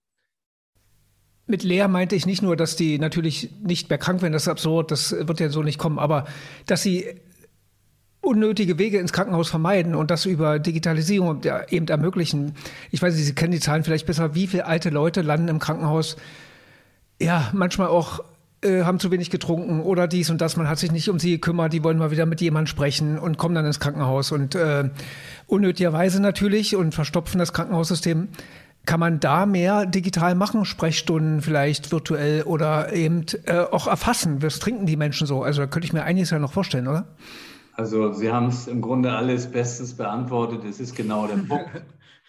Mit 1.46 1.62
leer 1.62 1.88
meinte 1.88 2.16
ich 2.16 2.25
nicht 2.25 2.42
nur, 2.42 2.56
dass 2.56 2.76
die 2.76 2.99
natürlich 2.99 3.50
nicht 3.62 3.90
mehr 3.90 3.99
krank 3.99 4.23
werden, 4.23 4.32
das 4.32 4.42
ist 4.42 4.49
absurd, 4.49 4.90
das 4.90 5.12
wird 5.12 5.40
ja 5.40 5.50
so 5.50 5.62
nicht 5.62 5.78
kommen, 5.78 5.99
aber 5.99 6.26
dass 6.66 6.82
sie 6.82 7.20
unnötige 8.25 8.78
Wege 8.78 8.99
ins 8.99 9.12
Krankenhaus 9.12 9.50
vermeiden 9.50 9.95
und 9.95 10.11
das 10.11 10.26
über 10.26 10.59
Digitalisierung 10.59 11.43
eben 11.69 11.88
ermöglichen. 11.88 12.54
Ich 12.90 13.02
weiß 13.02 13.14
nicht, 13.14 13.26
Sie 13.26 13.35
kennen 13.35 13.52
die 13.52 13.61
Zahlen 13.61 13.85
vielleicht 13.85 14.07
besser. 14.07 14.35
Wie 14.35 14.47
viele 14.47 14.66
alte 14.66 14.90
Leute 14.90 15.23
landen 15.23 15.49
im 15.49 15.59
Krankenhaus? 15.59 16.16
Ja, 17.21 17.50
manchmal 17.52 17.88
auch 17.88 18.21
äh, 18.64 18.85
haben 18.85 18.99
zu 18.99 19.11
wenig 19.11 19.31
getrunken 19.31 19.81
oder 19.81 20.09
dies 20.09 20.31
und 20.31 20.40
das. 20.40 20.57
Man 20.57 20.69
hat 20.69 20.78
sich 20.78 20.90
nicht 20.90 21.09
um 21.11 21.19
sie 21.19 21.33
gekümmert. 21.33 21.73
Die 21.73 21.85
wollen 21.85 21.99
mal 21.99 22.11
wieder 22.11 22.26
mit 22.26 22.40
jemandem 22.40 22.66
sprechen 22.66 23.19
und 23.19 23.37
kommen 23.37 23.54
dann 23.54 23.66
ins 23.66 23.78
Krankenhaus 23.78 24.33
und 24.33 24.54
äh, 24.54 24.88
unnötigerweise 25.47 26.21
natürlich 26.21 26.75
und 26.75 26.95
verstopfen 26.95 27.38
das 27.38 27.52
Krankenhaussystem. 27.52 28.28
Kann 28.87 29.00
man 29.00 29.21
da 29.21 29.47
mehr 29.47 29.87
digital 29.87 30.35
machen, 30.35 30.64
Sprechstunden 30.64 31.40
vielleicht 31.40 31.90
virtuell 31.93 32.43
oder 32.43 32.93
eben 32.93 33.25
äh, 33.47 33.59
auch 33.59 33.87
erfassen? 33.87 34.43
Was 34.43 34.59
trinken 34.59 34.87
die 34.87 34.97
Menschen 34.97 35.26
so? 35.26 35.43
Also 35.43 35.62
da 35.62 35.66
könnte 35.66 35.87
ich 35.87 35.93
mir 35.93 36.04
einiges 36.04 36.31
ja 36.31 36.38
noch 36.38 36.52
vorstellen, 36.52 36.88
oder? 36.88 37.07
Also 37.76 38.12
Sie 38.12 38.31
haben 38.31 38.47
es 38.47 38.69
im 38.69 38.81
Grunde 38.81 39.12
alles 39.12 39.50
bestens 39.50 39.97
beantwortet. 39.97 40.64
Es 40.64 40.81
ist 40.81 40.95
genau 40.95 41.26
der 41.26 41.37
Punkt. 41.49 41.85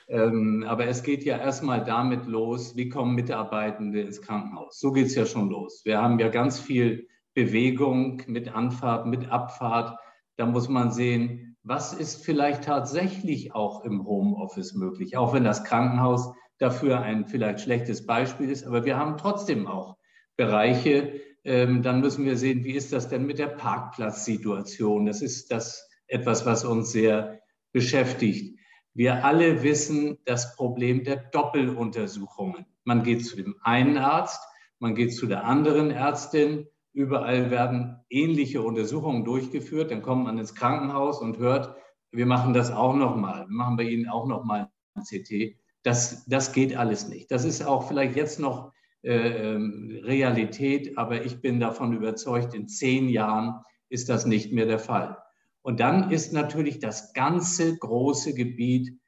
ähm, 0.07 0.65
aber 0.67 0.87
es 0.87 1.03
geht 1.03 1.23
ja 1.23 1.37
erstmal 1.37 1.83
damit 1.83 2.25
los, 2.25 2.75
wie 2.75 2.89
kommen 2.89 3.15
Mitarbeitende 3.15 4.01
ins 4.01 4.21
Krankenhaus? 4.21 4.79
So 4.79 4.91
geht 4.91 5.07
es 5.07 5.15
ja 5.15 5.25
schon 5.25 5.49
los. 5.49 5.81
Wir 5.85 6.01
haben 6.01 6.19
ja 6.19 6.29
ganz 6.29 6.59
viel 6.59 7.07
Bewegung 7.35 8.23
mit 8.27 8.55
Anfahrt, 8.55 9.05
mit 9.05 9.29
Abfahrt. 9.29 9.97
Da 10.37 10.45
muss 10.45 10.67
man 10.67 10.91
sehen, 10.91 11.57
was 11.63 11.93
ist 11.93 12.23
vielleicht 12.25 12.63
tatsächlich 12.63 13.53
auch 13.53 13.83
im 13.85 14.05
Homeoffice 14.05 14.73
möglich, 14.73 15.17
auch 15.17 15.33
wenn 15.33 15.43
das 15.43 15.63
Krankenhaus 15.63 16.31
dafür 16.57 17.01
ein 17.01 17.25
vielleicht 17.25 17.61
schlechtes 17.61 18.05
Beispiel 18.05 18.49
ist. 18.49 18.65
Aber 18.65 18.85
wir 18.85 18.97
haben 18.97 19.17
trotzdem 19.17 19.67
auch 19.67 19.97
Bereiche, 20.37 21.19
ähm, 21.45 21.83
dann 21.83 22.01
müssen 22.01 22.25
wir 22.25 22.37
sehen, 22.37 22.63
wie 22.63 22.73
ist 22.73 22.91
das 22.91 23.07
denn 23.07 23.25
mit 23.25 23.37
der 23.37 23.47
Parkplatzsituation? 23.47 25.05
Das 25.05 25.21
ist 25.21 25.51
das 25.51 25.87
etwas, 26.07 26.45
was 26.45 26.65
uns 26.65 26.91
sehr 26.91 27.39
beschäftigt. 27.71 28.59
Wir 28.93 29.23
alle 29.23 29.61
wissen 29.61 30.17
das 30.25 30.55
Problem 30.55 31.03
der 31.03 31.17
Doppeluntersuchungen. 31.17 32.65
Man 32.83 33.03
geht 33.03 33.25
zu 33.25 33.35
dem 33.35 33.55
einen 33.61 33.97
Arzt, 33.97 34.41
man 34.79 34.95
geht 34.95 35.13
zu 35.13 35.27
der 35.27 35.43
anderen 35.43 35.91
Ärztin. 35.91 36.67
Überall 36.93 37.51
werden 37.51 37.97
ähnliche 38.09 38.61
Untersuchungen 38.61 39.23
durchgeführt. 39.23 39.91
Dann 39.91 40.01
kommt 40.01 40.23
man 40.23 40.39
ins 40.39 40.55
Krankenhaus 40.55 41.19
und 41.19 41.37
hört, 41.37 41.75
wir 42.11 42.25
machen 42.25 42.53
das 42.53 42.71
auch 42.71 42.95
nochmal. 42.95 43.45
Wir 43.47 43.55
machen 43.55 43.75
bei 43.75 43.83
Ihnen 43.83 44.09
auch 44.09 44.25
nochmal 44.25 44.69
ein 44.95 45.03
CT. 45.03 45.59
Das, 45.83 46.25
das 46.25 46.53
geht 46.53 46.75
alles 46.75 47.07
nicht. 47.07 47.29
Das 47.29 47.45
ist 47.45 47.63
auch 47.63 47.87
vielleicht 47.87 48.15
jetzt 48.15 48.39
noch 48.39 48.71
Realität, 49.11 50.97
aber 50.97 51.25
ich 51.25 51.41
bin 51.41 51.59
davon 51.59 51.93
überzeugt, 51.93 52.53
in 52.53 52.67
zehn 52.67 53.07
Jahren 53.09 53.61
ist 53.89 54.09
das 54.09 54.25
nicht 54.25 54.51
mehr 54.51 54.65
der 54.65 54.79
Fall. 54.79 55.17
Und 55.61 55.79
dann 55.79 56.11
ist 56.11 56.33
natürlich 56.33 56.79
das 56.79 57.13
ganze 57.13 57.77
große 57.77 58.33
Gebiet 58.33 58.99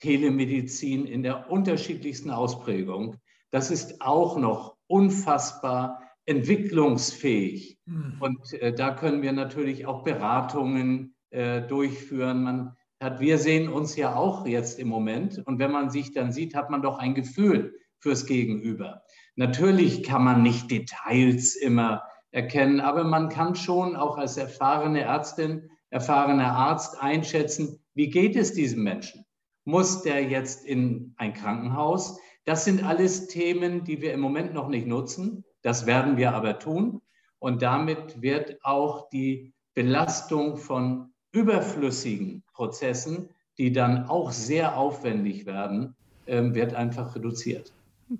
Telemedizin 0.00 1.04
in 1.04 1.22
der 1.22 1.50
unterschiedlichsten 1.50 2.30
Ausprägung. 2.30 3.16
Das 3.50 3.70
ist 3.70 4.00
auch 4.00 4.38
noch 4.38 4.76
unfassbar 4.86 6.00
entwicklungsfähig. 6.26 7.78
Mhm. 7.86 8.16
Und 8.20 8.52
äh, 8.54 8.72
da 8.72 8.94
können 8.94 9.22
wir 9.22 9.32
natürlich 9.32 9.86
auch 9.86 10.02
Beratungen 10.04 11.14
äh, 11.30 11.62
durchführen. 11.62 12.42
Man 12.42 12.76
hat, 13.00 13.20
wir 13.20 13.38
sehen 13.38 13.68
uns 13.68 13.96
ja 13.96 14.14
auch 14.14 14.46
jetzt 14.46 14.78
im 14.78 14.88
Moment. 14.88 15.42
Und 15.46 15.58
wenn 15.58 15.72
man 15.72 15.90
sich 15.90 16.12
dann 16.12 16.32
sieht, 16.32 16.54
hat 16.54 16.70
man 16.70 16.82
doch 16.82 16.98
ein 16.98 17.14
Gefühl 17.14 17.74
fürs 17.98 18.26
Gegenüber. 18.26 19.02
Natürlich 19.40 20.02
kann 20.02 20.22
man 20.22 20.42
nicht 20.42 20.70
Details 20.70 21.56
immer 21.56 22.02
erkennen, 22.30 22.78
aber 22.78 23.04
man 23.04 23.30
kann 23.30 23.54
schon 23.54 23.96
auch 23.96 24.18
als 24.18 24.36
erfahrene 24.36 25.00
Ärztin, 25.00 25.70
erfahrener 25.88 26.52
Arzt 26.52 27.00
einschätzen, 27.00 27.82
wie 27.94 28.10
geht 28.10 28.36
es 28.36 28.52
diesem 28.52 28.82
Menschen? 28.82 29.24
Muss 29.64 30.02
der 30.02 30.24
jetzt 30.24 30.66
in 30.66 31.14
ein 31.16 31.32
Krankenhaus? 31.32 32.18
Das 32.44 32.66
sind 32.66 32.84
alles 32.84 33.28
Themen, 33.28 33.82
die 33.82 34.02
wir 34.02 34.12
im 34.12 34.20
Moment 34.20 34.52
noch 34.52 34.68
nicht 34.68 34.86
nutzen. 34.86 35.42
Das 35.62 35.86
werden 35.86 36.18
wir 36.18 36.34
aber 36.34 36.58
tun. 36.58 37.00
Und 37.38 37.62
damit 37.62 38.20
wird 38.20 38.62
auch 38.62 39.08
die 39.08 39.54
Belastung 39.72 40.58
von 40.58 41.14
überflüssigen 41.32 42.44
Prozessen, 42.52 43.30
die 43.56 43.72
dann 43.72 44.06
auch 44.06 44.32
sehr 44.32 44.76
aufwendig 44.76 45.46
werden, 45.46 45.96
ähm, 46.26 46.54
wird 46.54 46.74
einfach 46.74 47.16
reduziert. 47.16 47.72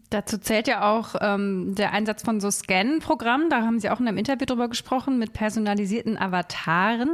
Dazu 0.09 0.39
zählt 0.39 0.69
ja 0.69 0.89
auch 0.89 1.17
ähm, 1.21 1.75
der 1.75 1.93
Einsatz 1.93 2.23
von 2.23 2.41
so 2.41 2.49
Scan-Programmen. 2.49 3.51
Da 3.51 3.63
haben 3.63 3.81
Sie 3.81 3.91
auch 3.91 3.99
in 3.99 4.07
einem 4.07 4.19
Interview 4.19 4.47
drüber 4.47 4.69
gesprochen 4.69 5.19
mit 5.19 5.33
personalisierten 5.33 6.17
Avataren, 6.17 7.09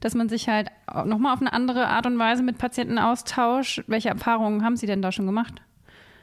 dass 0.00 0.14
man 0.14 0.28
sich 0.28 0.46
halt 0.46 0.68
nochmal 1.06 1.32
auf 1.32 1.40
eine 1.40 1.54
andere 1.54 1.88
Art 1.88 2.04
und 2.04 2.18
Weise 2.18 2.42
mit 2.42 2.58
Patienten 2.58 2.98
austauscht. 2.98 3.84
Welche 3.86 4.10
Erfahrungen 4.10 4.62
haben 4.62 4.76
Sie 4.76 4.86
denn 4.86 5.00
da 5.00 5.10
schon 5.10 5.24
gemacht? 5.24 5.62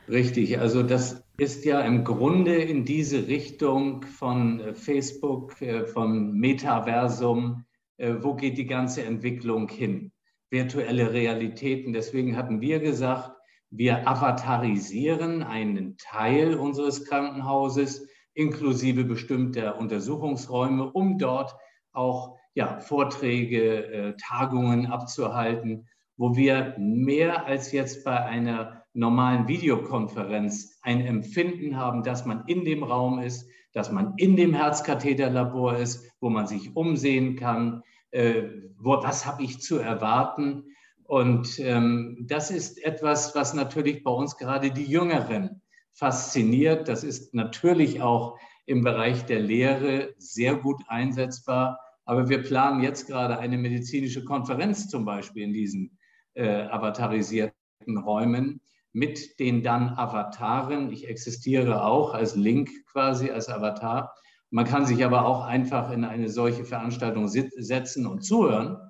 Richtig, 0.07 0.59
also 0.59 0.83
das 0.83 1.23
ist 1.37 1.65
ja 1.65 1.81
im 1.81 2.03
Grunde 2.03 2.55
in 2.55 2.85
diese 2.85 3.27
Richtung 3.27 4.03
von 4.03 4.59
äh, 4.59 4.73
Facebook, 4.75 5.59
äh, 5.61 5.85
von 5.85 6.33
Metaversum. 6.33 7.65
Äh, 7.97 8.15
wo 8.19 8.35
geht 8.35 8.59
die 8.59 8.67
ganze 8.67 9.03
Entwicklung 9.03 9.69
hin? 9.69 10.11
Virtuelle 10.51 11.13
Realitäten. 11.13 11.93
Deswegen 11.93 12.37
hatten 12.37 12.61
wir 12.61 12.79
gesagt, 12.79 13.38
wir 13.71 14.07
avatarisieren 14.07 15.43
einen 15.43 15.97
Teil 15.97 16.55
unseres 16.55 17.05
Krankenhauses 17.05 18.07
inklusive 18.33 19.03
bestimmter 19.03 19.77
Untersuchungsräume, 19.77 20.91
um 20.91 21.17
dort 21.17 21.55
auch 21.91 22.37
ja, 22.53 22.79
Vorträge, 22.79 23.85
äh, 23.85 24.13
Tagungen 24.17 24.87
abzuhalten, 24.87 25.87
wo 26.17 26.35
wir 26.35 26.75
mehr 26.77 27.45
als 27.45 27.71
jetzt 27.71 28.03
bei 28.03 28.17
einer 28.25 28.83
normalen 28.93 29.47
Videokonferenz 29.47 30.79
ein 30.81 31.01
Empfinden 31.01 31.77
haben, 31.77 32.03
dass 32.03 32.25
man 32.25 32.43
in 32.47 32.65
dem 32.65 32.83
Raum 32.83 33.19
ist, 33.19 33.49
dass 33.73 33.91
man 33.91 34.13
in 34.17 34.35
dem 34.35 34.53
Herzkatheterlabor 34.53 35.77
ist, 35.77 36.11
wo 36.19 36.29
man 36.29 36.47
sich 36.47 36.75
umsehen 36.75 37.35
kann, 37.35 37.83
äh, 38.11 38.43
wo, 38.77 39.03
was 39.03 39.25
habe 39.25 39.43
ich 39.43 39.61
zu 39.61 39.77
erwarten 39.77 40.65
und 41.09 41.57
ähm, 41.57 42.17
das 42.27 42.51
ist 42.51 42.85
etwas, 42.85 43.33
was 43.33 43.55
natürlich 43.55 44.03
bei 44.03 44.11
uns 44.11 44.37
gerade 44.37 44.69
die 44.69 44.85
Jüngeren 44.85 45.63
fasziniert. 45.91 46.87
Das 46.87 47.03
ist 47.03 47.33
natürlich 47.33 47.99
auch 48.03 48.37
im 48.67 48.83
Bereich 48.83 49.25
der 49.25 49.39
Lehre 49.39 50.13
sehr 50.19 50.53
gut 50.53 50.83
einsetzbar. 50.87 51.79
Aber 52.05 52.29
wir 52.29 52.43
planen 52.43 52.83
jetzt 52.83 53.07
gerade 53.07 53.39
eine 53.39 53.57
medizinische 53.57 54.23
Konferenz 54.23 54.87
zum 54.87 55.03
Beispiel 55.03 55.45
in 55.45 55.53
diesen 55.53 55.97
äh, 56.35 56.67
avatarisierten 56.67 57.97
Räumen 57.97 58.61
mit 58.93 59.39
den 59.39 59.63
dann 59.63 59.89
Avataren. 59.89 60.91
Ich 60.91 61.07
existiere 61.07 61.85
auch 61.85 62.13
als 62.13 62.35
Link 62.35 62.69
quasi, 62.91 63.31
als 63.31 63.49
Avatar. 63.49 64.13
Man 64.51 64.65
kann 64.65 64.85
sich 64.85 65.03
aber 65.03 65.25
auch 65.25 65.43
einfach 65.43 65.89
in 65.89 66.03
eine 66.03 66.29
solche 66.29 66.65
Veranstaltung 66.65 67.27
setzen 67.27 68.05
und 68.05 68.21
zuhören. 68.21 68.88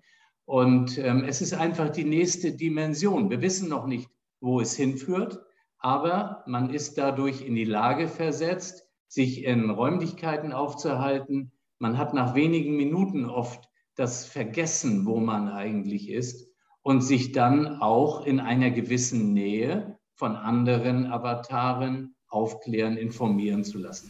Und 0.50 0.98
ähm, 0.98 1.26
es 1.28 1.42
ist 1.42 1.54
einfach 1.54 1.90
die 1.90 2.06
nächste 2.06 2.52
Dimension. 2.52 3.30
Wir 3.30 3.40
wissen 3.40 3.70
noch 3.70 3.86
nicht, 3.86 4.10
wo 4.42 4.60
es 4.60 4.76
hinführt, 4.76 5.38
aber 5.78 6.44
man 6.48 6.72
ist 6.72 6.98
dadurch 6.98 7.46
in 7.46 7.54
die 7.54 7.66
Lage 7.66 8.08
versetzt, 8.08 8.88
sich 9.08 9.44
in 9.44 9.70
Räumlichkeiten 9.70 10.52
aufzuhalten. 10.52 11.52
Man 11.78 12.00
hat 12.00 12.16
nach 12.16 12.34
wenigen 12.34 12.76
Minuten 12.76 13.26
oft 13.26 13.70
das 13.94 14.26
Vergessen, 14.26 15.06
wo 15.06 15.20
man 15.20 15.50
eigentlich 15.50 16.10
ist 16.10 16.48
und 16.82 17.02
sich 17.02 17.32
dann 17.32 17.80
auch 17.80 18.26
in 18.26 18.40
einer 18.40 18.72
gewissen 18.72 19.34
Nähe 19.34 20.00
von 20.16 20.36
anderen 20.36 21.06
Avataren 21.06 22.16
aufklären, 22.28 22.98
informieren 22.98 23.64
zu 23.64 23.78
lassen. 23.78 24.10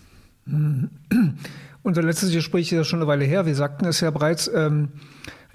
Unser 1.84 2.02
letztes 2.02 2.32
Gespräch 2.32 2.68
ist 2.68 2.72
ja 2.72 2.84
schon 2.86 3.00
eine 3.00 3.08
Weile 3.08 3.26
her. 3.26 3.46
Wir 3.46 3.56
sagten 3.56 3.84
es 3.84 4.00
ja 4.00 4.10
bereits. 4.10 4.50
Ähm, 4.54 4.94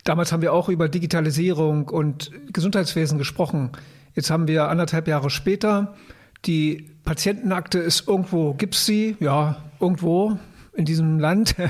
damals 0.05 0.33
haben 0.33 0.43
wir 0.43 0.53
auch 0.53 0.69
über 0.69 0.89
Digitalisierung 0.89 1.89
und 1.89 2.31
Gesundheitswesen 2.53 3.19
gesprochen. 3.19 3.71
Jetzt 4.15 4.31
haben 4.31 4.47
wir 4.47 4.69
anderthalb 4.69 5.09
Jahre 5.09 5.31
später. 5.31 5.95
Die 6.45 6.91
Patientenakte 7.05 7.79
ist 7.79 8.07
irgendwo, 8.07 8.55
gibt 8.55 8.75
sie? 8.75 9.17
Ja, 9.19 9.57
irgendwo 9.81 10.39
in 10.75 10.85
diesem 10.85 11.19
Land. 11.19 11.57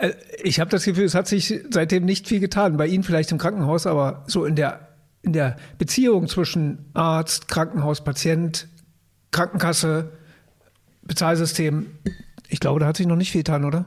Äh, 0.00 0.12
ich 0.44 0.60
habe 0.60 0.70
das 0.70 0.84
Gefühl, 0.84 1.06
es 1.06 1.16
hat 1.16 1.26
sich 1.26 1.60
seitdem 1.70 2.04
nicht 2.04 2.28
viel 2.28 2.38
getan. 2.38 2.76
Bei 2.76 2.86
Ihnen 2.86 3.02
vielleicht 3.02 3.32
im 3.32 3.38
Krankenhaus, 3.38 3.84
aber 3.84 4.22
so 4.28 4.44
in 4.44 4.54
der, 4.54 4.90
in 5.22 5.32
der 5.32 5.56
Beziehung 5.76 6.28
zwischen 6.28 6.84
Arzt, 6.94 7.48
Krankenhaus, 7.48 8.04
Patient, 8.04 8.68
Krankenkasse, 9.32 10.12
Bezahlsystem, 11.02 11.86
ich 12.48 12.60
glaube, 12.60 12.78
da 12.78 12.86
hat 12.86 12.96
sich 12.96 13.08
noch 13.08 13.16
nicht 13.16 13.32
viel 13.32 13.40
getan, 13.40 13.64
oder? 13.64 13.86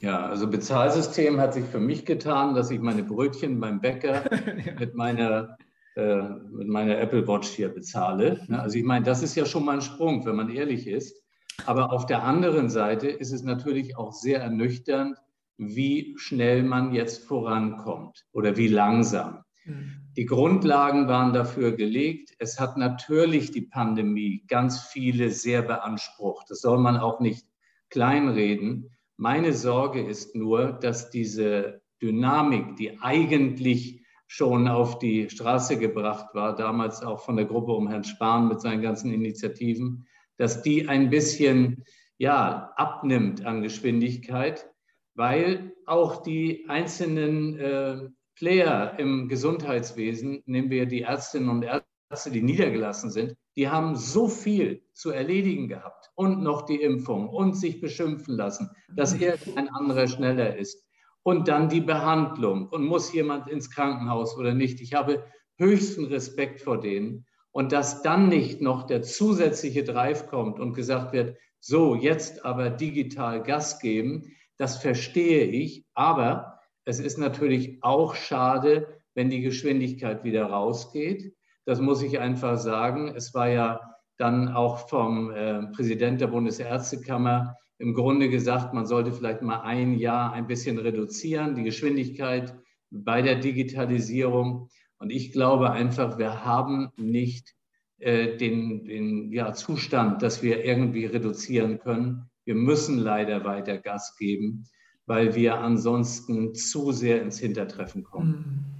Ja, 0.00 0.26
also 0.26 0.48
Bezahlsystem 0.48 1.38
hat 1.38 1.54
sich 1.54 1.64
für 1.64 1.80
mich 1.80 2.06
getan, 2.06 2.54
dass 2.54 2.70
ich 2.70 2.80
meine 2.80 3.02
Brötchen 3.02 3.60
beim 3.60 3.80
Bäcker 3.80 4.24
ja. 4.64 4.72
mit 4.78 4.94
meiner 4.94 5.58
äh, 5.96 6.22
mit 6.50 6.68
meiner 6.68 6.98
Apple 6.98 7.26
Watch 7.26 7.48
hier 7.48 7.68
bezahle. 7.68 8.46
Also 8.50 8.78
ich 8.78 8.84
meine, 8.84 9.04
das 9.04 9.22
ist 9.22 9.34
ja 9.34 9.44
schon 9.44 9.64
mal 9.64 9.74
ein 9.74 9.82
Sprung, 9.82 10.24
wenn 10.24 10.36
man 10.36 10.48
ehrlich 10.48 10.86
ist. 10.86 11.20
Aber 11.66 11.92
auf 11.92 12.06
der 12.06 12.22
anderen 12.22 12.70
Seite 12.70 13.08
ist 13.08 13.32
es 13.32 13.42
natürlich 13.42 13.96
auch 13.96 14.12
sehr 14.12 14.40
ernüchternd, 14.40 15.18
wie 15.58 16.14
schnell 16.16 16.62
man 16.62 16.94
jetzt 16.94 17.26
vorankommt 17.26 18.24
oder 18.32 18.56
wie 18.56 18.68
langsam. 18.68 19.44
Mhm. 19.64 20.00
Die 20.16 20.24
Grundlagen 20.24 21.06
waren 21.08 21.32
dafür 21.32 21.72
gelegt. 21.72 22.34
Es 22.38 22.58
hat 22.58 22.76
natürlich 22.76 23.50
die 23.50 23.62
Pandemie 23.62 24.44
ganz 24.48 24.80
viele 24.80 25.30
sehr 25.30 25.62
beansprucht. 25.62 26.46
Das 26.50 26.60
soll 26.60 26.78
man 26.78 26.96
auch 26.96 27.20
nicht 27.20 27.46
kleinreden. 27.90 28.90
Meine 29.22 29.52
Sorge 29.52 30.00
ist 30.00 30.34
nur, 30.34 30.72
dass 30.72 31.10
diese 31.10 31.82
Dynamik, 32.00 32.76
die 32.76 32.98
eigentlich 33.02 34.02
schon 34.26 34.66
auf 34.66 34.98
die 34.98 35.28
Straße 35.28 35.78
gebracht 35.78 36.34
war, 36.34 36.56
damals 36.56 37.02
auch 37.02 37.20
von 37.20 37.36
der 37.36 37.44
Gruppe 37.44 37.72
um 37.72 37.86
Herrn 37.86 38.04
Spahn 38.04 38.48
mit 38.48 38.62
seinen 38.62 38.80
ganzen 38.80 39.12
Initiativen, 39.12 40.06
dass 40.38 40.62
die 40.62 40.88
ein 40.88 41.10
bisschen 41.10 41.84
ja, 42.16 42.72
abnimmt 42.76 43.44
an 43.44 43.60
Geschwindigkeit, 43.60 44.66
weil 45.14 45.74
auch 45.84 46.22
die 46.22 46.64
einzelnen 46.68 47.58
äh, 47.58 48.08
Player 48.36 48.98
im 48.98 49.28
Gesundheitswesen, 49.28 50.42
nehmen 50.46 50.70
wir 50.70 50.86
die 50.86 51.02
Ärztinnen 51.02 51.50
und 51.50 51.62
Ärzte, 51.62 51.89
die 52.32 52.42
niedergelassen 52.42 53.10
sind, 53.10 53.36
die 53.56 53.68
haben 53.68 53.96
so 53.96 54.28
viel 54.28 54.82
zu 54.92 55.10
erledigen 55.10 55.68
gehabt 55.68 56.10
und 56.16 56.42
noch 56.42 56.62
die 56.62 56.82
Impfung 56.82 57.28
und 57.28 57.56
sich 57.56 57.80
beschimpfen 57.80 58.36
lassen, 58.36 58.70
dass 58.94 59.14
irgendein 59.14 59.68
anderer 59.68 60.08
schneller 60.08 60.56
ist. 60.56 60.84
Und 61.22 61.48
dann 61.48 61.68
die 61.68 61.80
Behandlung 61.80 62.68
und 62.68 62.84
muss 62.84 63.12
jemand 63.12 63.48
ins 63.48 63.70
Krankenhaus 63.70 64.36
oder 64.36 64.54
nicht. 64.54 64.80
Ich 64.80 64.94
habe 64.94 65.24
höchsten 65.56 66.06
Respekt 66.06 66.60
vor 66.62 66.80
denen. 66.80 67.26
Und 67.52 67.72
dass 67.72 68.02
dann 68.02 68.28
nicht 68.28 68.60
noch 68.60 68.86
der 68.86 69.02
zusätzliche 69.02 69.84
Drive 69.84 70.28
kommt 70.28 70.58
und 70.58 70.72
gesagt 70.74 71.12
wird, 71.12 71.36
so, 71.58 71.94
jetzt 71.94 72.44
aber 72.44 72.70
digital 72.70 73.42
Gas 73.42 73.80
geben, 73.80 74.32
das 74.56 74.78
verstehe 74.78 75.44
ich. 75.44 75.84
Aber 75.94 76.60
es 76.84 77.00
ist 77.00 77.18
natürlich 77.18 77.82
auch 77.82 78.14
schade, 78.14 79.00
wenn 79.14 79.30
die 79.30 79.42
Geschwindigkeit 79.42 80.24
wieder 80.24 80.46
rausgeht. 80.46 81.34
Das 81.70 81.80
muss 81.80 82.02
ich 82.02 82.18
einfach 82.18 82.58
sagen. 82.58 83.12
Es 83.14 83.32
war 83.32 83.48
ja 83.48 83.80
dann 84.18 84.48
auch 84.48 84.88
vom 84.88 85.30
äh, 85.30 85.68
Präsident 85.68 86.20
der 86.20 86.26
Bundesärztekammer 86.26 87.54
im 87.78 87.94
Grunde 87.94 88.28
gesagt, 88.28 88.74
man 88.74 88.86
sollte 88.86 89.12
vielleicht 89.12 89.42
mal 89.42 89.60
ein 89.60 89.96
Jahr 89.96 90.32
ein 90.32 90.48
bisschen 90.48 90.78
reduzieren, 90.78 91.54
die 91.54 91.62
Geschwindigkeit 91.62 92.56
bei 92.90 93.22
der 93.22 93.36
Digitalisierung. 93.36 94.68
Und 94.98 95.10
ich 95.10 95.30
glaube 95.30 95.70
einfach, 95.70 96.18
wir 96.18 96.44
haben 96.44 96.88
nicht 96.96 97.54
äh, 98.00 98.36
den, 98.36 98.84
den 98.84 99.30
ja, 99.32 99.52
Zustand, 99.52 100.22
dass 100.22 100.42
wir 100.42 100.64
irgendwie 100.64 101.06
reduzieren 101.06 101.78
können. 101.78 102.28
Wir 102.44 102.56
müssen 102.56 102.98
leider 102.98 103.44
weiter 103.44 103.78
Gas 103.78 104.16
geben, 104.18 104.64
weil 105.06 105.36
wir 105.36 105.58
ansonsten 105.58 106.52
zu 106.52 106.90
sehr 106.90 107.22
ins 107.22 107.38
Hintertreffen 107.38 108.02
kommen. 108.02 108.34
Hm. 108.34 108.79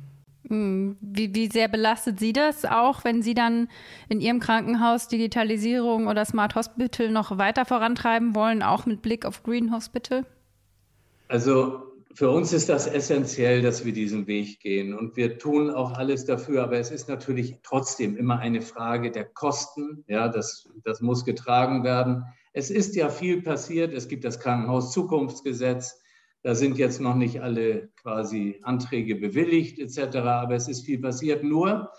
Wie, 0.51 1.33
wie 1.33 1.49
sehr 1.49 1.69
belastet 1.69 2.19
Sie 2.19 2.33
das 2.33 2.65
auch, 2.65 3.05
wenn 3.05 3.23
Sie 3.23 3.35
dann 3.35 3.69
in 4.09 4.21
Ihrem 4.21 4.41
Krankenhaus 4.41 5.07
Digitalisierung 5.07 6.09
oder 6.09 6.25
Smart 6.25 6.57
Hospital 6.57 7.11
noch 7.11 7.39
weiter 7.39 7.65
vorantreiben 7.65 8.35
wollen, 8.35 8.63
auch 8.63 8.85
mit 8.85 9.01
Blick 9.01 9.25
auf 9.25 9.45
Green 9.45 9.73
Hospital? 9.73 10.27
Also 11.29 11.91
für 12.15 12.31
uns 12.31 12.53
ist 12.53 12.69
das 12.69 12.89
essentiell, 12.89 13.63
dass 13.63 13.85
wir 13.85 13.93
diesen 13.93 14.27
Weg 14.27 14.59
gehen 14.59 14.93
und 14.93 15.17
wir 15.17 15.39
tun 15.39 15.71
auch 15.71 15.93
alles 15.93 16.25
dafür, 16.25 16.65
aber 16.65 16.79
es 16.79 16.91
ist 16.91 17.09
natürlich 17.09 17.57
trotzdem 17.63 18.17
immer 18.17 18.41
eine 18.41 18.61
Frage 18.61 19.13
der 19.13 19.27
Kosten. 19.27 20.05
Ja, 20.09 20.27
das, 20.27 20.69
das 20.85 21.01
muss 21.01 21.25
getragen 21.25 21.85
werden. 21.85 22.25
Es 22.53 22.71
ist 22.71 22.97
ja 22.97 23.09
viel 23.09 23.43
passiert. 23.43 23.95
Es 23.95 24.09
gibt 24.09 24.25
das 24.25 24.41
Krankenhaus-Zukunftsgesetz. 24.41 26.00
Da 26.43 26.55
sind 26.55 26.79
jetzt 26.79 27.01
noch 27.01 27.15
nicht 27.15 27.43
alle 27.43 27.91
quasi 28.01 28.61
Anträge 28.63 29.17
bewilligt 29.17 29.79
etc., 29.79 30.17
aber 30.17 30.55
es 30.55 30.69
ist 30.69 30.87
viel 30.87 31.01
passiert. 31.01 31.45
Nur, 31.45 31.91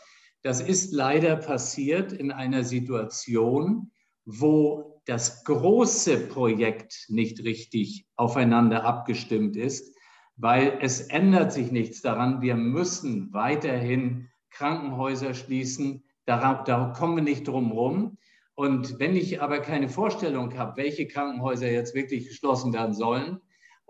das 0.42 0.62
ist 0.62 0.94
leider 0.94 1.36
passiert 1.36 2.12
in 2.12 2.32
einer 2.32 2.64
Situation, 2.64 3.92
wo 4.26 5.02
das 5.06 5.44
große 5.44 6.28
Projekt 6.28 7.06
nicht 7.10 7.44
richtig 7.44 8.08
aufeinander 8.16 8.84
abgestimmt 8.84 9.56
ist 9.56 9.96
weil 10.42 10.80
es 10.82 11.02
ändert 11.02 11.54
sich 11.54 11.72
nichts 11.72 12.02
daran. 12.02 12.42
Wir 12.42 12.56
müssen 12.56 13.32
weiterhin 13.32 14.30
Krankenhäuser 14.50 15.36
schließen. 15.36 16.04
Da, 16.26 16.64
da 16.64 16.94
kommen 16.98 17.18
wir 17.18 17.24
nicht 17.24 17.48
drum 17.48 17.68
herum. 17.68 18.18
Und 18.56 19.00
wenn 19.00 19.16
ich 19.16 19.42
aber 19.42 19.60
keine 19.60 19.88
Vorstellung 19.88 20.58
habe, 20.58 20.78
welche 20.78 21.08
Krankenhäuser 21.08 21.70
jetzt 21.70 21.94
wirklich 21.94 22.28
geschlossen 22.28 22.74
werden 22.74 22.94
sollen, 22.94 23.40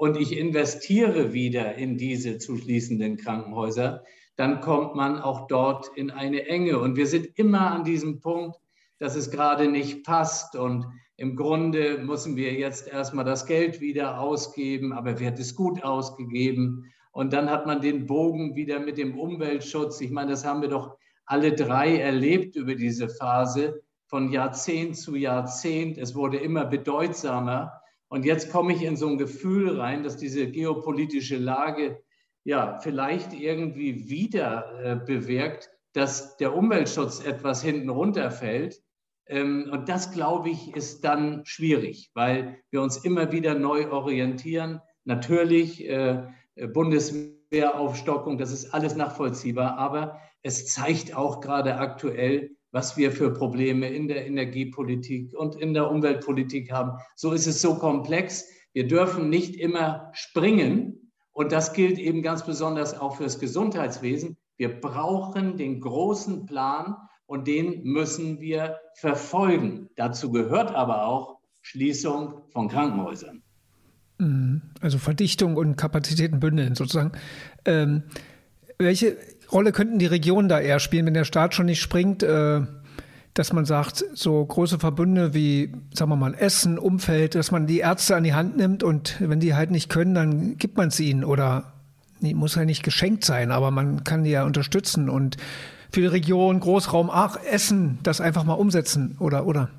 und 0.02 0.18
ich 0.18 0.36
investiere 0.36 1.32
wieder 1.32 1.76
in 1.76 1.96
diese 1.96 2.40
zu 2.40 2.58
schließenden 2.58 3.18
Krankenhäuser, 3.18 4.04
dann 4.36 4.60
kommt 4.60 4.96
man 4.96 5.20
auch 5.20 5.46
dort 5.46 5.92
in 5.96 6.10
eine 6.10 6.48
Enge. 6.48 6.80
Und 6.80 6.96
wir 6.96 7.06
sind 7.06 7.38
immer 7.38 7.70
an 7.70 7.84
diesem 7.84 8.20
Punkt, 8.20 8.58
dass 8.98 9.16
es 9.16 9.30
gerade 9.30 9.68
nicht 9.68 10.04
passt. 10.04 10.56
Und 10.56 10.88
im 11.18 11.36
Grunde 11.36 12.00
müssen 12.00 12.36
wir 12.36 12.52
jetzt 12.54 12.88
erstmal 12.88 13.26
das 13.26 13.46
Geld 13.46 13.80
wieder 13.80 14.20
ausgeben, 14.20 14.92
aber 14.92 15.20
wird 15.20 15.38
es 15.38 15.56
gut 15.56 15.84
ausgegeben? 15.84 16.92
Und 17.12 17.32
dann 17.32 17.52
hat 17.52 17.68
man 17.68 17.80
den 17.80 18.08
Bogen 18.08 18.56
wieder 18.56 18.80
mit 18.80 18.98
dem 18.98 19.20
Umweltschutz. 19.20 20.02
Ich 20.02 20.10
meine, 20.10 20.32
das 20.32 20.44
haben 20.44 20.64
wir 20.64 20.70
doch 20.70 20.98
alle 21.28 21.54
drei 21.54 22.00
erlebt 22.00 22.56
über 22.56 22.74
diese 22.74 23.08
Phase 23.08 23.84
von 24.08 24.32
Jahrzehnt 24.32 24.98
zu 24.98 25.16
Jahrzehnt. 25.16 26.00
Es 26.00 26.16
wurde 26.16 26.38
immer 26.38 26.66
bedeutsamer. 26.66 27.81
Und 28.12 28.26
jetzt 28.26 28.52
komme 28.52 28.74
ich 28.74 28.84
in 28.84 28.98
so 28.98 29.08
ein 29.08 29.18
Gefühl 29.18 29.80
rein, 29.80 30.04
dass 30.04 30.18
diese 30.18 30.52
geopolitische 30.52 31.38
Lage 31.38 32.04
ja 32.44 32.78
vielleicht 32.82 33.32
irgendwie 33.32 34.10
wieder 34.10 34.84
äh, 34.84 34.96
bewirkt, 34.98 35.70
dass 35.94 36.36
der 36.36 36.54
Umweltschutz 36.54 37.26
etwas 37.26 37.64
hinten 37.64 37.88
runterfällt. 37.88 38.84
Ähm, 39.28 39.70
und 39.72 39.88
das, 39.88 40.12
glaube 40.12 40.50
ich, 40.50 40.76
ist 40.76 41.06
dann 41.06 41.46
schwierig, 41.46 42.12
weil 42.14 42.58
wir 42.70 42.82
uns 42.82 42.98
immer 42.98 43.32
wieder 43.32 43.56
neu 43.56 43.90
orientieren. 43.90 44.82
Natürlich 45.06 45.88
äh, 45.88 46.22
Bundeswehraufstockung, 46.74 48.38
das 48.38 48.52
ist 48.52 48.74
alles 48.74 48.98
nachvollziehbar, 48.98 49.78
aber 49.78 50.20
es 50.44 50.68
zeigt 50.68 51.16
auch 51.16 51.40
gerade 51.40 51.78
aktuell, 51.78 52.58
was 52.72 52.98
wir 52.98 53.12
für 53.12 53.34
Probleme 53.34 53.90
in 53.90 54.08
der 54.08 54.26
Energiepolitik 54.26 55.34
und 55.34 55.56
in 55.56 55.74
der 55.74 55.90
Umweltpolitik 55.92 56.72
haben. 56.72 56.98
So 57.16 57.32
ist 57.34 57.48
es 57.48 57.62
so 57.62 57.76
komplex. 57.76 58.46
Wir 58.74 58.88
dürfen 58.88 59.30
nicht 59.30 59.56
immer 59.56 60.10
springen. 60.14 61.12
Und 61.34 61.52
das 61.52 61.74
gilt 61.74 61.98
eben 61.98 62.22
ganz 62.22 62.46
besonders 62.46 62.98
auch 62.98 63.18
fürs 63.18 63.40
Gesundheitswesen. 63.40 64.38
Wir 64.58 64.80
brauchen 64.80 65.58
den 65.58 65.80
großen 65.80 66.46
Plan 66.46 66.96
und 67.26 67.48
den 67.48 67.84
müssen 67.84 68.42
wir 68.42 68.78
verfolgen. 68.96 69.90
Dazu 69.96 70.32
gehört 70.32 70.76
aber 70.76 71.06
auch 71.06 71.40
Schließung 71.62 72.42
von 72.52 72.68
Krankenhäusern. 72.68 73.44
Mhm. 74.18 74.62
Also 74.82 74.98
Verdichtung 74.98 75.56
und 75.56 75.78
Kapazitäten 75.78 76.40
bündeln 76.40 76.76
sozusagen. 76.76 77.14
Ähm, 77.66 78.04
welche 78.78 79.18
Rolle 79.52 79.72
könnten 79.72 80.00
die 80.00 80.06
Regionen 80.06 80.50
da 80.50 80.60
eher 80.60 80.80
spielen, 80.80 81.06
wenn 81.06 81.14
der 81.14 81.26
Staat 81.26 81.54
schon 81.54 81.66
nicht 81.66 81.82
springt? 81.82 82.24
Äh, 82.24 82.62
dass 83.34 83.54
man 83.54 83.66
sagt, 83.66 84.04
so 84.14 84.44
große 84.46 84.80
Verbünde 84.80 85.34
wie, 85.34 85.72
sagen 85.94 86.12
wir 86.12 86.18
mal, 86.18 86.34
Essen, 86.34 86.78
Umfeld, 86.78 87.36
dass 87.36 87.52
man 87.52 87.66
die 87.66 87.80
Ärzte 87.80 88.16
an 88.16 88.24
die 88.24 88.34
Hand 88.34 88.58
nimmt 88.58 88.84
und 88.84 89.16
wenn 89.20 89.40
die 89.40 89.56
halt 89.56 89.72
nicht 89.72 89.90
können, 89.90 90.14
dann 90.14 90.58
gibt 90.58 90.78
man 90.78 90.90
es 90.90 91.00
ihnen 91.00 91.24
oder 91.24 91.74
nee, 92.20 92.34
muss 92.34 92.56
ja 92.56 92.66
nicht 92.66 92.84
geschenkt 92.84 93.24
sein, 93.24 93.52
aber 93.52 93.72
man 93.72 94.04
kann 94.04 94.24
die 94.24 94.32
ja 94.32 94.44
unterstützen 94.44 95.10
und 95.10 95.38
für 95.92 96.02
die 96.02 96.08
Region, 96.08 96.60
Großraum, 96.60 97.10
ach, 97.12 97.38
Essen, 97.50 98.00
das 98.04 98.22
einfach 98.22 98.44
mal 98.44 98.54
umsetzen 98.54 99.16
oder, 99.20 99.46
oder? 99.46 99.70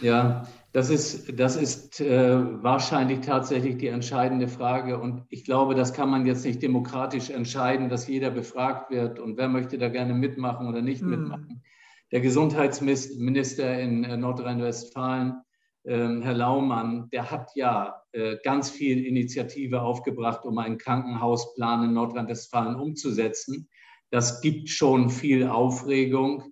Ja, 0.00 0.46
das 0.72 0.88
ist, 0.88 1.38
das 1.38 1.56
ist 1.56 2.00
äh, 2.00 2.62
wahrscheinlich 2.62 3.20
tatsächlich 3.20 3.76
die 3.76 3.88
entscheidende 3.88 4.48
Frage. 4.48 4.98
Und 4.98 5.24
ich 5.28 5.44
glaube, 5.44 5.74
das 5.74 5.92
kann 5.92 6.08
man 6.08 6.24
jetzt 6.24 6.44
nicht 6.46 6.62
demokratisch 6.62 7.28
entscheiden, 7.28 7.90
dass 7.90 8.08
jeder 8.08 8.30
befragt 8.30 8.90
wird 8.90 9.18
und 9.18 9.36
wer 9.36 9.48
möchte 9.48 9.76
da 9.76 9.88
gerne 9.88 10.14
mitmachen 10.14 10.66
oder 10.66 10.80
nicht 10.80 11.02
hm. 11.02 11.10
mitmachen. 11.10 11.62
Der 12.10 12.20
Gesundheitsminister 12.20 13.80
in 13.80 14.04
äh, 14.04 14.16
Nordrhein-Westfalen, 14.16 15.42
äh, 15.84 16.20
Herr 16.20 16.34
Laumann, 16.34 17.10
der 17.10 17.30
hat 17.30 17.50
ja 17.54 18.02
äh, 18.12 18.36
ganz 18.42 18.70
viel 18.70 19.04
Initiative 19.04 19.82
aufgebracht, 19.82 20.44
um 20.44 20.56
einen 20.56 20.78
Krankenhausplan 20.78 21.84
in 21.84 21.92
Nordrhein-Westfalen 21.92 22.76
umzusetzen. 22.76 23.68
Das 24.10 24.40
gibt 24.40 24.70
schon 24.70 25.10
viel 25.10 25.48
Aufregung. 25.48 26.51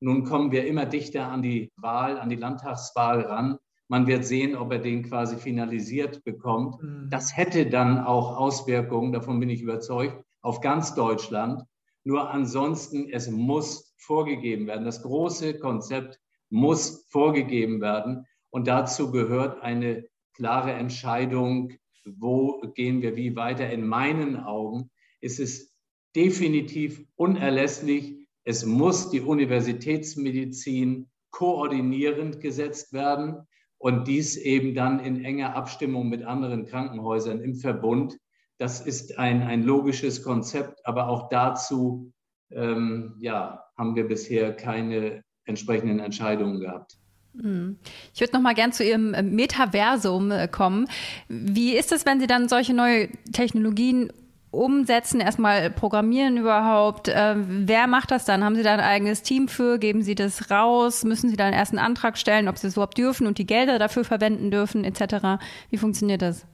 Nun 0.00 0.24
kommen 0.24 0.52
wir 0.52 0.66
immer 0.66 0.86
dichter 0.86 1.28
an 1.28 1.42
die 1.42 1.72
Wahl, 1.76 2.18
an 2.18 2.28
die 2.28 2.36
Landtagswahl 2.36 3.22
ran. 3.22 3.58
Man 3.88 4.06
wird 4.06 4.24
sehen, 4.24 4.54
ob 4.54 4.70
er 4.72 4.78
den 4.78 5.02
quasi 5.02 5.36
finalisiert 5.36 6.22
bekommt. 6.24 6.82
Mhm. 6.82 7.08
Das 7.10 7.36
hätte 7.36 7.66
dann 7.66 8.04
auch 8.04 8.36
Auswirkungen, 8.36 9.12
davon 9.12 9.40
bin 9.40 9.48
ich 9.48 9.62
überzeugt, 9.62 10.22
auf 10.42 10.60
ganz 10.60 10.94
Deutschland. 10.94 11.62
Nur 12.04 12.30
ansonsten, 12.30 13.08
es 13.10 13.30
muss 13.30 13.94
vorgegeben 13.98 14.66
werden. 14.66 14.84
Das 14.84 15.02
große 15.02 15.58
Konzept 15.58 16.20
muss 16.50 17.06
vorgegeben 17.08 17.80
werden. 17.80 18.26
Und 18.50 18.68
dazu 18.68 19.10
gehört 19.10 19.62
eine 19.62 20.06
klare 20.34 20.72
Entscheidung, 20.72 21.72
wo 22.04 22.60
gehen 22.74 23.02
wir 23.02 23.16
wie 23.16 23.36
weiter. 23.36 23.70
In 23.70 23.86
meinen 23.86 24.36
Augen 24.36 24.90
ist 25.20 25.40
es 25.40 25.74
definitiv 26.14 27.04
unerlässlich, 27.16 28.17
es 28.48 28.64
muss 28.64 29.10
die 29.10 29.20
Universitätsmedizin 29.20 31.06
koordinierend 31.30 32.40
gesetzt 32.40 32.94
werden 32.94 33.46
und 33.76 34.08
dies 34.08 34.38
eben 34.38 34.74
dann 34.74 35.00
in 35.00 35.22
enger 35.22 35.54
Abstimmung 35.54 36.08
mit 36.08 36.24
anderen 36.24 36.64
Krankenhäusern 36.64 37.42
im 37.42 37.56
Verbund. 37.56 38.16
Das 38.56 38.80
ist 38.80 39.18
ein, 39.18 39.42
ein 39.42 39.64
logisches 39.64 40.22
Konzept, 40.22 40.80
aber 40.86 41.08
auch 41.08 41.28
dazu 41.28 42.10
ähm, 42.50 43.16
ja, 43.20 43.64
haben 43.76 43.94
wir 43.94 44.08
bisher 44.08 44.56
keine 44.56 45.22
entsprechenden 45.44 45.98
Entscheidungen 45.98 46.58
gehabt. 46.58 46.96
Hm. 47.38 47.76
Ich 48.14 48.20
würde 48.22 48.32
noch 48.32 48.40
mal 48.40 48.54
gern 48.54 48.72
zu 48.72 48.82
Ihrem 48.82 49.10
Metaversum 49.10 50.30
äh, 50.30 50.48
kommen. 50.48 50.88
Wie 51.28 51.76
ist 51.76 51.92
es, 51.92 52.06
wenn 52.06 52.18
Sie 52.18 52.26
dann 52.26 52.48
solche 52.48 52.72
neue 52.72 53.10
Technologien 53.30 54.10
umsetzen, 54.50 55.20
erstmal 55.20 55.70
programmieren 55.70 56.36
überhaupt? 56.36 57.08
Äh, 57.08 57.34
wer 57.36 57.86
macht 57.86 58.10
das 58.10 58.24
dann? 58.24 58.44
Haben 58.44 58.56
Sie 58.56 58.62
da 58.62 58.74
ein 58.74 58.80
eigenes 58.80 59.22
Team 59.22 59.48
für? 59.48 59.78
Geben 59.78 60.02
Sie 60.02 60.14
das 60.14 60.50
raus? 60.50 61.04
Müssen 61.04 61.30
Sie 61.30 61.36
da 61.36 61.44
einen 61.44 61.54
ersten 61.54 61.78
Antrag 61.78 62.18
stellen, 62.18 62.48
ob 62.48 62.58
Sie 62.58 62.66
es 62.66 62.74
überhaupt 62.74 62.98
dürfen 62.98 63.26
und 63.26 63.38
die 63.38 63.46
Gelder 63.46 63.78
dafür 63.78 64.04
verwenden 64.04 64.50
dürfen, 64.50 64.84
etc.? 64.84 65.40
Wie 65.70 65.76
funktioniert 65.76 66.22
das? 66.22 66.46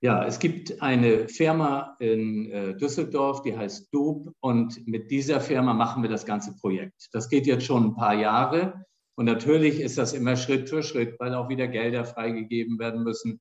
Ja, 0.00 0.24
es 0.24 0.40
gibt 0.40 0.82
eine 0.82 1.28
Firma 1.28 1.96
in 2.00 2.50
äh, 2.50 2.76
Düsseldorf, 2.76 3.42
die 3.42 3.56
heißt 3.56 3.94
Doop 3.94 4.32
und 4.40 4.84
mit 4.88 5.12
dieser 5.12 5.40
Firma 5.40 5.74
machen 5.74 6.02
wir 6.02 6.10
das 6.10 6.26
ganze 6.26 6.56
Projekt. 6.56 7.08
Das 7.12 7.28
geht 7.28 7.46
jetzt 7.46 7.64
schon 7.64 7.86
ein 7.86 7.94
paar 7.94 8.14
Jahre 8.14 8.84
und 9.14 9.26
natürlich 9.26 9.80
ist 9.80 9.98
das 9.98 10.12
immer 10.12 10.34
Schritt 10.34 10.68
für 10.68 10.82
Schritt, 10.82 11.20
weil 11.20 11.34
auch 11.34 11.48
wieder 11.48 11.68
Gelder 11.68 12.04
freigegeben 12.04 12.80
werden 12.80 13.04
müssen. 13.04 13.40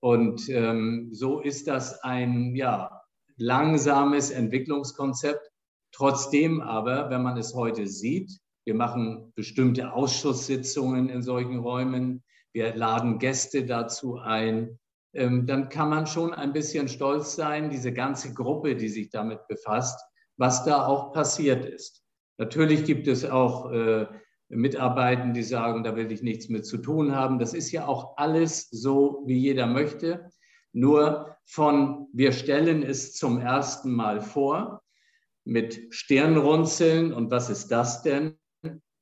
Und 0.00 0.48
ähm, 0.48 1.08
so 1.10 1.40
ist 1.40 1.66
das 1.66 2.02
ein, 2.04 2.54
ja, 2.54 2.95
langsames 3.36 4.30
Entwicklungskonzept. 4.30 5.50
Trotzdem 5.92 6.60
aber, 6.60 7.10
wenn 7.10 7.22
man 7.22 7.36
es 7.36 7.54
heute 7.54 7.86
sieht, 7.86 8.38
wir 8.64 8.74
machen 8.74 9.32
bestimmte 9.34 9.92
Ausschusssitzungen 9.92 11.08
in 11.08 11.22
solchen 11.22 11.58
Räumen, 11.58 12.24
wir 12.52 12.74
laden 12.74 13.18
Gäste 13.18 13.64
dazu 13.64 14.18
ein, 14.18 14.78
ähm, 15.14 15.46
dann 15.46 15.68
kann 15.68 15.88
man 15.88 16.06
schon 16.06 16.34
ein 16.34 16.52
bisschen 16.52 16.88
stolz 16.88 17.36
sein, 17.36 17.70
diese 17.70 17.92
ganze 17.92 18.34
Gruppe, 18.34 18.76
die 18.76 18.88
sich 18.88 19.10
damit 19.10 19.46
befasst, 19.48 19.98
was 20.36 20.64
da 20.64 20.86
auch 20.86 21.12
passiert 21.12 21.64
ist. 21.64 22.02
Natürlich 22.38 22.84
gibt 22.84 23.08
es 23.08 23.24
auch 23.24 23.70
äh, 23.70 24.06
Mitarbeiter, 24.48 25.32
die 25.32 25.42
sagen, 25.42 25.82
da 25.84 25.96
will 25.96 26.12
ich 26.12 26.22
nichts 26.22 26.48
mit 26.48 26.66
zu 26.66 26.78
tun 26.78 27.14
haben. 27.14 27.38
Das 27.38 27.54
ist 27.54 27.72
ja 27.72 27.86
auch 27.86 28.16
alles 28.16 28.68
so, 28.70 29.22
wie 29.26 29.38
jeder 29.38 29.66
möchte. 29.66 30.30
Nur 30.76 31.38
von 31.46 32.06
wir 32.12 32.32
stellen 32.32 32.82
es 32.82 33.14
zum 33.14 33.40
ersten 33.40 33.92
Mal 33.92 34.20
vor 34.20 34.82
mit 35.46 35.86
Stirnrunzeln 35.88 37.14
und 37.14 37.30
was 37.30 37.48
ist 37.48 37.68
das 37.68 38.02
denn, 38.02 38.36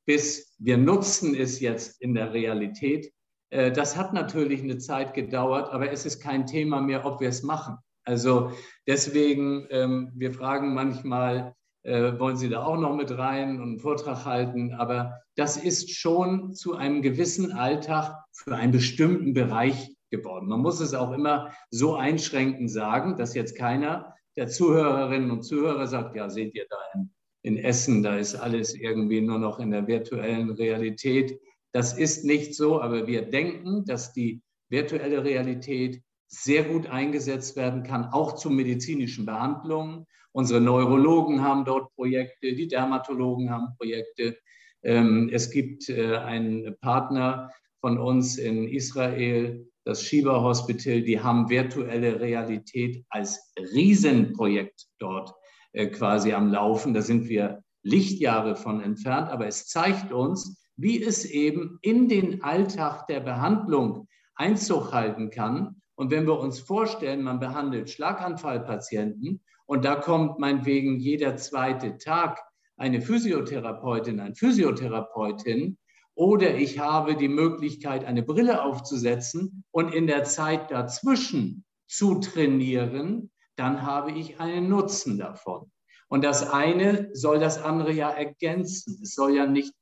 bis 0.06 0.54
wir 0.58 0.78
nutzen 0.78 1.34
es 1.34 1.58
jetzt 1.58 2.00
in 2.00 2.14
der 2.14 2.32
Realität. 2.32 3.12
Äh, 3.50 3.72
das 3.72 3.96
hat 3.96 4.12
natürlich 4.12 4.62
eine 4.62 4.78
Zeit 4.78 5.14
gedauert, 5.14 5.68
aber 5.72 5.90
es 5.90 6.06
ist 6.06 6.20
kein 6.20 6.46
Thema 6.46 6.80
mehr, 6.80 7.04
ob 7.04 7.20
wir 7.20 7.28
es 7.28 7.42
machen. 7.42 7.78
Also 8.04 8.52
deswegen, 8.86 9.66
ähm, 9.70 10.12
wir 10.14 10.32
fragen 10.32 10.74
manchmal, 10.74 11.56
äh, 11.82 12.16
wollen 12.20 12.36
Sie 12.36 12.50
da 12.50 12.62
auch 12.62 12.78
noch 12.78 12.94
mit 12.94 13.10
rein 13.18 13.56
und 13.60 13.62
einen 13.62 13.78
Vortrag 13.80 14.24
halten? 14.24 14.74
Aber 14.74 15.22
das 15.34 15.56
ist 15.56 15.90
schon 15.90 16.54
zu 16.54 16.76
einem 16.76 17.02
gewissen 17.02 17.50
Alltag 17.50 18.14
für 18.30 18.54
einen 18.54 18.70
bestimmten 18.70 19.34
Bereich 19.34 19.93
geworden. 20.16 20.48
Man 20.48 20.60
muss 20.60 20.80
es 20.80 20.94
auch 20.94 21.12
immer 21.12 21.52
so 21.70 21.94
einschränkend 21.96 22.70
sagen, 22.70 23.16
dass 23.16 23.34
jetzt 23.34 23.56
keiner 23.56 24.14
der 24.36 24.48
Zuhörerinnen 24.48 25.30
und 25.30 25.42
Zuhörer 25.42 25.86
sagt, 25.86 26.16
ja, 26.16 26.28
seht 26.28 26.54
ihr 26.54 26.66
da 26.68 26.76
in, 26.94 27.10
in 27.42 27.56
Essen, 27.58 28.02
da 28.02 28.16
ist 28.16 28.34
alles 28.34 28.74
irgendwie 28.74 29.20
nur 29.20 29.38
noch 29.38 29.58
in 29.60 29.70
der 29.70 29.86
virtuellen 29.86 30.50
Realität. 30.50 31.38
Das 31.72 31.96
ist 31.96 32.24
nicht 32.24 32.54
so, 32.54 32.80
aber 32.80 33.06
wir 33.06 33.22
denken, 33.22 33.84
dass 33.84 34.12
die 34.12 34.42
virtuelle 34.68 35.24
Realität 35.24 36.02
sehr 36.28 36.64
gut 36.64 36.86
eingesetzt 36.88 37.56
werden 37.56 37.82
kann, 37.82 38.06
auch 38.06 38.34
zu 38.34 38.50
medizinischen 38.50 39.26
Behandlungen. 39.26 40.06
Unsere 40.32 40.60
Neurologen 40.60 41.42
haben 41.42 41.64
dort 41.64 41.94
Projekte, 41.94 42.54
die 42.54 42.66
Dermatologen 42.66 43.50
haben 43.50 43.76
Projekte. 43.76 44.36
Ähm, 44.82 45.30
es 45.32 45.50
gibt 45.50 45.88
äh, 45.88 46.16
einen 46.16 46.76
Partner 46.80 47.50
von 47.80 47.98
uns 47.98 48.38
in 48.38 48.68
Israel, 48.68 49.68
das 49.84 50.02
Shiva 50.02 50.40
Hospital, 50.40 51.02
die 51.02 51.20
haben 51.20 51.48
virtuelle 51.48 52.20
Realität 52.20 53.04
als 53.10 53.52
Riesenprojekt 53.58 54.86
dort 54.98 55.32
äh, 55.72 55.86
quasi 55.88 56.32
am 56.32 56.50
Laufen. 56.50 56.94
Da 56.94 57.02
sind 57.02 57.28
wir 57.28 57.62
Lichtjahre 57.82 58.56
von 58.56 58.80
entfernt, 58.80 59.28
aber 59.28 59.46
es 59.46 59.66
zeigt 59.66 60.12
uns, 60.12 60.62
wie 60.76 61.02
es 61.02 61.24
eben 61.24 61.78
in 61.82 62.08
den 62.08 62.42
Alltag 62.42 63.06
der 63.06 63.20
Behandlung 63.20 64.08
Einzug 64.34 64.92
halten 64.92 65.30
kann. 65.30 65.80
Und 65.94 66.10
wenn 66.10 66.26
wir 66.26 66.38
uns 66.40 66.58
vorstellen, 66.58 67.22
man 67.22 67.38
behandelt 67.38 67.90
Schlaganfallpatienten 67.90 69.40
und 69.66 69.84
da 69.84 69.96
kommt 69.96 70.38
meinetwegen 70.38 70.98
jeder 70.98 71.36
zweite 71.36 71.98
Tag 71.98 72.40
eine 72.76 73.00
Physiotherapeutin, 73.00 74.18
ein 74.18 74.34
Physiotherapeutin, 74.34 75.78
oder 76.14 76.54
ich 76.56 76.78
habe 76.78 77.16
die 77.16 77.28
Möglichkeit, 77.28 78.04
eine 78.04 78.22
Brille 78.22 78.62
aufzusetzen 78.62 79.64
und 79.70 79.92
in 79.92 80.06
der 80.06 80.24
Zeit 80.24 80.70
dazwischen 80.70 81.64
zu 81.86 82.16
trainieren, 82.16 83.30
dann 83.56 83.82
habe 83.82 84.12
ich 84.12 84.40
einen 84.40 84.68
Nutzen 84.68 85.18
davon. 85.18 85.70
Und 86.08 86.24
das 86.24 86.48
eine 86.50 87.10
soll 87.12 87.38
das 87.38 87.62
andere 87.62 87.92
ja 87.92 88.10
ergänzen. 88.10 89.00
Es 89.02 89.14
soll 89.14 89.34
ja 89.34 89.46
nicht 89.46 89.72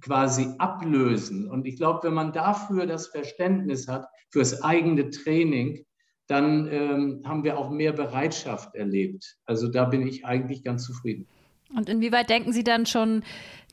quasi 0.00 0.48
ablösen. 0.58 1.50
Und 1.50 1.66
ich 1.66 1.76
glaube, 1.76 2.06
wenn 2.06 2.14
man 2.14 2.32
dafür 2.32 2.86
das 2.86 3.08
Verständnis 3.08 3.88
hat, 3.88 4.06
fürs 4.30 4.62
eigene 4.62 5.10
Training, 5.10 5.84
dann 6.26 6.68
ähm, 6.70 7.22
haben 7.24 7.44
wir 7.44 7.58
auch 7.58 7.70
mehr 7.70 7.92
Bereitschaft 7.92 8.74
erlebt. 8.74 9.36
Also 9.44 9.68
da 9.68 9.84
bin 9.84 10.06
ich 10.06 10.24
eigentlich 10.24 10.64
ganz 10.64 10.84
zufrieden. 10.84 11.26
Und 11.76 11.88
inwieweit 11.88 12.30
denken 12.30 12.52
Sie 12.52 12.64
dann 12.64 12.86
schon, 12.86 13.22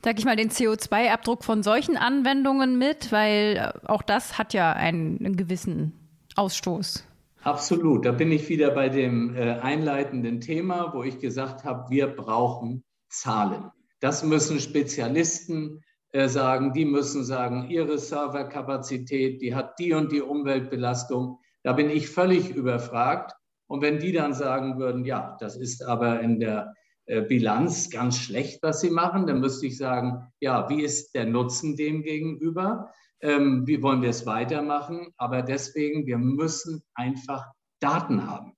sag 0.04 0.18
ich 0.18 0.24
mal, 0.24 0.36
den 0.36 0.50
CO2-Abdruck 0.50 1.44
von 1.44 1.62
solchen 1.62 1.96
Anwendungen 1.96 2.78
mit? 2.78 3.12
Weil 3.12 3.56
äh, 3.56 3.86
auch 3.88 4.02
das 4.02 4.38
hat 4.38 4.54
ja 4.54 4.72
einen, 4.72 5.18
einen 5.18 5.36
gewissen 5.36 5.92
Ausstoß. 6.36 7.04
Absolut. 7.42 8.06
Da 8.06 8.12
bin 8.12 8.30
ich 8.30 8.48
wieder 8.48 8.70
bei 8.70 8.88
dem 8.88 9.34
äh, 9.34 9.58
einleitenden 9.60 10.40
Thema, 10.40 10.92
wo 10.94 11.02
ich 11.02 11.18
gesagt 11.18 11.64
habe, 11.64 11.90
wir 11.90 12.06
brauchen 12.06 12.84
Zahlen. 13.08 13.70
Das 14.00 14.22
müssen 14.24 14.60
Spezialisten 14.60 15.82
äh, 16.12 16.28
sagen. 16.28 16.72
Die 16.72 16.84
müssen 16.84 17.24
sagen, 17.24 17.68
ihre 17.68 17.98
Serverkapazität, 17.98 19.40
die 19.42 19.54
hat 19.54 19.78
die 19.78 19.92
und 19.92 20.12
die 20.12 20.22
Umweltbelastung. 20.22 21.38
Da 21.62 21.72
bin 21.72 21.90
ich 21.90 22.08
völlig 22.08 22.50
überfragt. 22.50 23.32
Und 23.66 23.80
wenn 23.80 23.98
die 23.98 24.12
dann 24.12 24.34
sagen 24.34 24.78
würden, 24.78 25.04
ja, 25.04 25.36
das 25.40 25.56
ist 25.56 25.82
aber 25.82 26.20
in 26.20 26.38
der 26.38 26.74
Bilanz 27.06 27.90
ganz 27.90 28.18
schlecht, 28.18 28.62
was 28.62 28.80
sie 28.80 28.90
machen, 28.90 29.26
dann 29.26 29.40
müsste 29.40 29.66
ich 29.66 29.76
sagen, 29.76 30.28
ja, 30.40 30.68
wie 30.68 30.82
ist 30.82 31.14
der 31.14 31.26
Nutzen 31.26 31.76
dem 31.76 32.02
gegenüber? 32.02 32.92
Ähm, 33.20 33.66
wie 33.66 33.82
wollen 33.82 34.02
wir 34.02 34.10
es 34.10 34.26
weitermachen? 34.26 35.08
Aber 35.16 35.42
deswegen, 35.42 36.06
wir 36.06 36.18
müssen 36.18 36.82
einfach 36.94 37.46
Daten 37.80 38.26
haben. 38.26 38.52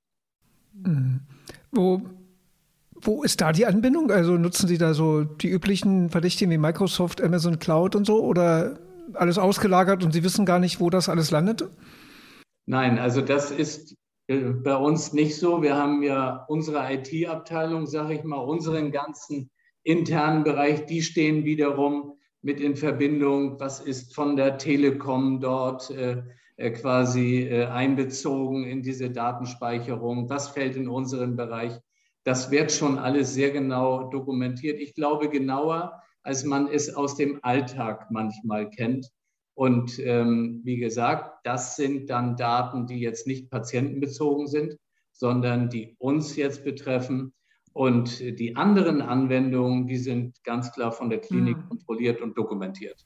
Mhm. 0.72 1.20
Wo, 1.70 2.02
wo 2.94 3.22
ist 3.22 3.40
da 3.40 3.52
die 3.52 3.66
Anbindung? 3.66 4.10
Also 4.10 4.36
nutzen 4.36 4.68
Sie 4.68 4.78
da 4.78 4.94
so 4.94 5.24
die 5.24 5.48
üblichen 5.48 6.10
Verdächtigen 6.10 6.50
wie 6.50 6.58
Microsoft, 6.58 7.22
Amazon 7.22 7.58
Cloud 7.58 7.94
und 7.94 8.06
so 8.06 8.22
oder 8.24 8.78
alles 9.14 9.38
ausgelagert 9.38 10.04
und 10.04 10.12
Sie 10.12 10.24
wissen 10.24 10.46
gar 10.46 10.58
nicht, 10.58 10.80
wo 10.80 10.90
das 10.90 11.08
alles 11.08 11.30
landet? 11.30 11.68
Nein, 12.66 12.98
also 12.98 13.20
das 13.20 13.50
ist 13.50 13.92
äh, 13.92 13.96
bei 14.26 14.76
uns 14.76 15.12
nicht 15.12 15.36
so. 15.36 15.62
Wir 15.62 15.76
haben 15.76 16.02
ja 16.02 16.44
unsere 16.48 16.92
IT-Abteilung, 16.92 17.86
sage 17.86 18.14
ich 18.14 18.24
mal, 18.24 18.38
unseren 18.38 18.90
ganzen 18.90 19.50
internen 19.82 20.44
Bereich, 20.44 20.86
die 20.86 21.02
stehen 21.02 21.44
wiederum 21.44 22.14
mit 22.42 22.60
in 22.60 22.76
Verbindung, 22.76 23.58
was 23.60 23.80
ist 23.80 24.14
von 24.14 24.36
der 24.36 24.58
Telekom 24.58 25.40
dort 25.40 25.90
äh, 25.90 26.22
äh, 26.56 26.70
quasi 26.70 27.42
äh, 27.42 27.66
einbezogen 27.66 28.64
in 28.64 28.82
diese 28.82 29.10
Datenspeicherung, 29.10 30.28
was 30.28 30.48
fällt 30.48 30.76
in 30.76 30.88
unseren 30.88 31.36
Bereich. 31.36 31.72
Das 32.22 32.50
wird 32.50 32.70
schon 32.70 32.98
alles 32.98 33.34
sehr 33.34 33.50
genau 33.50 34.08
dokumentiert. 34.10 34.78
Ich 34.80 34.94
glaube 34.94 35.28
genauer, 35.28 36.00
als 36.22 36.44
man 36.44 36.68
es 36.68 36.94
aus 36.94 37.16
dem 37.16 37.40
Alltag 37.42 38.10
manchmal 38.10 38.70
kennt. 38.70 39.10
Und 39.54 39.98
ähm, 40.00 40.60
wie 40.64 40.78
gesagt, 40.78 41.46
das 41.46 41.76
sind 41.76 42.10
dann 42.10 42.36
Daten, 42.36 42.86
die 42.86 42.98
jetzt 42.98 43.26
nicht 43.26 43.50
patientenbezogen 43.50 44.48
sind, 44.48 44.76
sondern 45.12 45.70
die 45.70 45.94
uns 45.98 46.36
jetzt 46.36 46.64
betreffen. 46.64 47.32
Und 47.72 48.20
die 48.20 48.56
anderen 48.56 49.00
Anwendungen, 49.02 49.86
die 49.86 49.96
sind 49.96 50.42
ganz 50.44 50.72
klar 50.72 50.92
von 50.92 51.10
der 51.10 51.20
Klinik 51.20 51.56
mhm. 51.56 51.68
kontrolliert 51.68 52.20
und 52.20 52.36
dokumentiert. 52.36 53.04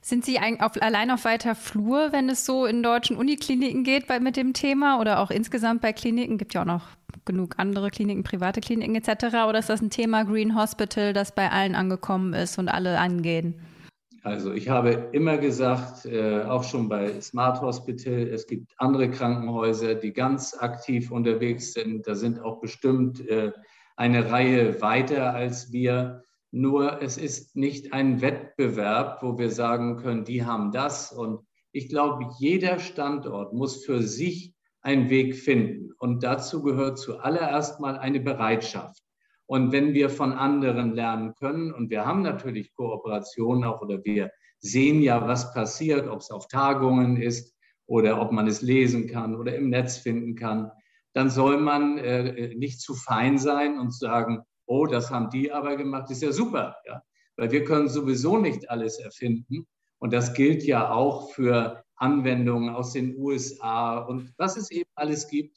Sind 0.00 0.24
Sie 0.24 0.38
auf, 0.38 0.80
allein 0.80 1.10
auf 1.10 1.24
weiter 1.24 1.54
Flur, 1.54 2.12
wenn 2.12 2.30
es 2.30 2.46
so 2.46 2.64
in 2.64 2.82
deutschen 2.82 3.16
Unikliniken 3.16 3.84
geht 3.84 4.06
bei, 4.06 4.20
mit 4.20 4.36
dem 4.36 4.54
Thema 4.54 5.00
oder 5.00 5.20
auch 5.20 5.30
insgesamt 5.30 5.82
bei 5.82 5.92
Kliniken? 5.92 6.38
Gibt 6.38 6.54
ja 6.54 6.62
auch 6.62 6.66
noch 6.66 6.86
genug 7.26 7.56
andere 7.58 7.90
Kliniken, 7.90 8.22
private 8.22 8.60
Kliniken 8.60 8.94
etc. 8.94 9.24
Oder 9.48 9.58
ist 9.58 9.68
das 9.68 9.82
ein 9.82 9.90
Thema 9.90 10.24
Green 10.24 10.56
Hospital, 10.56 11.12
das 11.12 11.34
bei 11.34 11.50
allen 11.50 11.74
angekommen 11.74 12.32
ist 12.32 12.58
und 12.58 12.68
alle 12.68 12.98
angehen? 12.98 13.54
Also 14.22 14.52
ich 14.52 14.68
habe 14.68 15.10
immer 15.12 15.38
gesagt, 15.38 16.04
äh, 16.04 16.42
auch 16.42 16.64
schon 16.64 16.88
bei 16.88 17.20
Smart 17.20 17.60
Hospital, 17.60 18.28
es 18.28 18.46
gibt 18.46 18.74
andere 18.78 19.10
Krankenhäuser, 19.10 19.94
die 19.94 20.12
ganz 20.12 20.56
aktiv 20.58 21.10
unterwegs 21.10 21.72
sind. 21.72 22.06
Da 22.06 22.14
sind 22.14 22.40
auch 22.40 22.60
bestimmt 22.60 23.26
äh, 23.28 23.52
eine 23.96 24.30
Reihe 24.30 24.80
weiter 24.80 25.34
als 25.34 25.72
wir. 25.72 26.22
Nur 26.50 27.00
es 27.02 27.16
ist 27.16 27.56
nicht 27.56 27.92
ein 27.92 28.20
Wettbewerb, 28.20 29.22
wo 29.22 29.38
wir 29.38 29.50
sagen 29.50 29.98
können, 29.98 30.24
die 30.24 30.44
haben 30.44 30.72
das. 30.72 31.12
Und 31.12 31.40
ich 31.72 31.88
glaube, 31.88 32.26
jeder 32.38 32.80
Standort 32.80 33.52
muss 33.52 33.84
für 33.84 34.02
sich 34.02 34.54
einen 34.80 35.10
Weg 35.10 35.36
finden. 35.36 35.92
Und 35.98 36.22
dazu 36.22 36.62
gehört 36.62 36.98
zuallererst 36.98 37.80
mal 37.80 37.98
eine 37.98 38.20
Bereitschaft. 38.20 39.02
Und 39.48 39.72
wenn 39.72 39.94
wir 39.94 40.10
von 40.10 40.32
anderen 40.34 40.94
lernen 40.94 41.34
können, 41.34 41.72
und 41.72 41.88
wir 41.88 42.04
haben 42.04 42.20
natürlich 42.20 42.74
Kooperationen 42.74 43.64
auch, 43.64 43.80
oder 43.80 44.04
wir 44.04 44.30
sehen 44.60 45.00
ja, 45.00 45.26
was 45.26 45.54
passiert, 45.54 46.06
ob 46.06 46.20
es 46.20 46.30
auf 46.30 46.48
Tagungen 46.48 47.16
ist 47.16 47.56
oder 47.86 48.20
ob 48.20 48.30
man 48.30 48.46
es 48.46 48.60
lesen 48.60 49.08
kann 49.08 49.34
oder 49.34 49.56
im 49.56 49.70
Netz 49.70 49.96
finden 49.96 50.34
kann, 50.34 50.70
dann 51.14 51.30
soll 51.30 51.58
man 51.58 51.96
äh, 51.96 52.54
nicht 52.56 52.82
zu 52.82 52.94
fein 52.94 53.38
sein 53.38 53.78
und 53.78 53.94
sagen, 53.94 54.42
oh, 54.66 54.84
das 54.84 55.10
haben 55.10 55.30
die 55.30 55.50
aber 55.50 55.78
gemacht, 55.78 56.10
ist 56.10 56.22
ja 56.22 56.30
super, 56.30 56.76
ja? 56.86 57.02
weil 57.36 57.50
wir 57.50 57.64
können 57.64 57.88
sowieso 57.88 58.36
nicht 58.36 58.68
alles 58.68 58.98
erfinden. 58.98 59.66
Und 59.98 60.12
das 60.12 60.34
gilt 60.34 60.62
ja 60.62 60.90
auch 60.90 61.30
für 61.30 61.82
Anwendungen 61.96 62.68
aus 62.68 62.92
den 62.92 63.16
USA 63.16 63.98
und 63.98 64.34
was 64.36 64.58
es 64.58 64.70
eben 64.70 64.90
alles 64.94 65.26
gibt. 65.26 65.56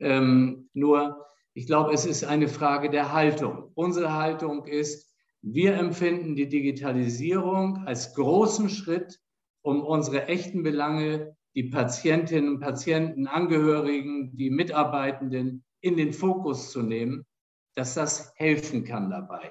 Ähm, 0.00 0.68
nur 0.74 1.24
ich 1.58 1.66
glaube, 1.66 1.92
es 1.92 2.06
ist 2.06 2.22
eine 2.22 2.46
Frage 2.46 2.88
der 2.88 3.12
Haltung. 3.12 3.72
Unsere 3.74 4.12
Haltung 4.12 4.64
ist, 4.66 5.12
wir 5.42 5.74
empfinden 5.74 6.36
die 6.36 6.48
Digitalisierung 6.48 7.78
als 7.78 8.14
großen 8.14 8.68
Schritt, 8.68 9.18
um 9.62 9.82
unsere 9.82 10.28
echten 10.28 10.62
Belange, 10.62 11.36
die 11.56 11.64
Patientinnen 11.64 12.48
und 12.48 12.60
Patienten, 12.60 13.26
Angehörigen, 13.26 14.36
die 14.36 14.50
Mitarbeitenden 14.50 15.64
in 15.80 15.96
den 15.96 16.12
Fokus 16.12 16.70
zu 16.70 16.82
nehmen, 16.82 17.26
dass 17.74 17.94
das 17.94 18.32
helfen 18.36 18.84
kann 18.84 19.10
dabei. 19.10 19.50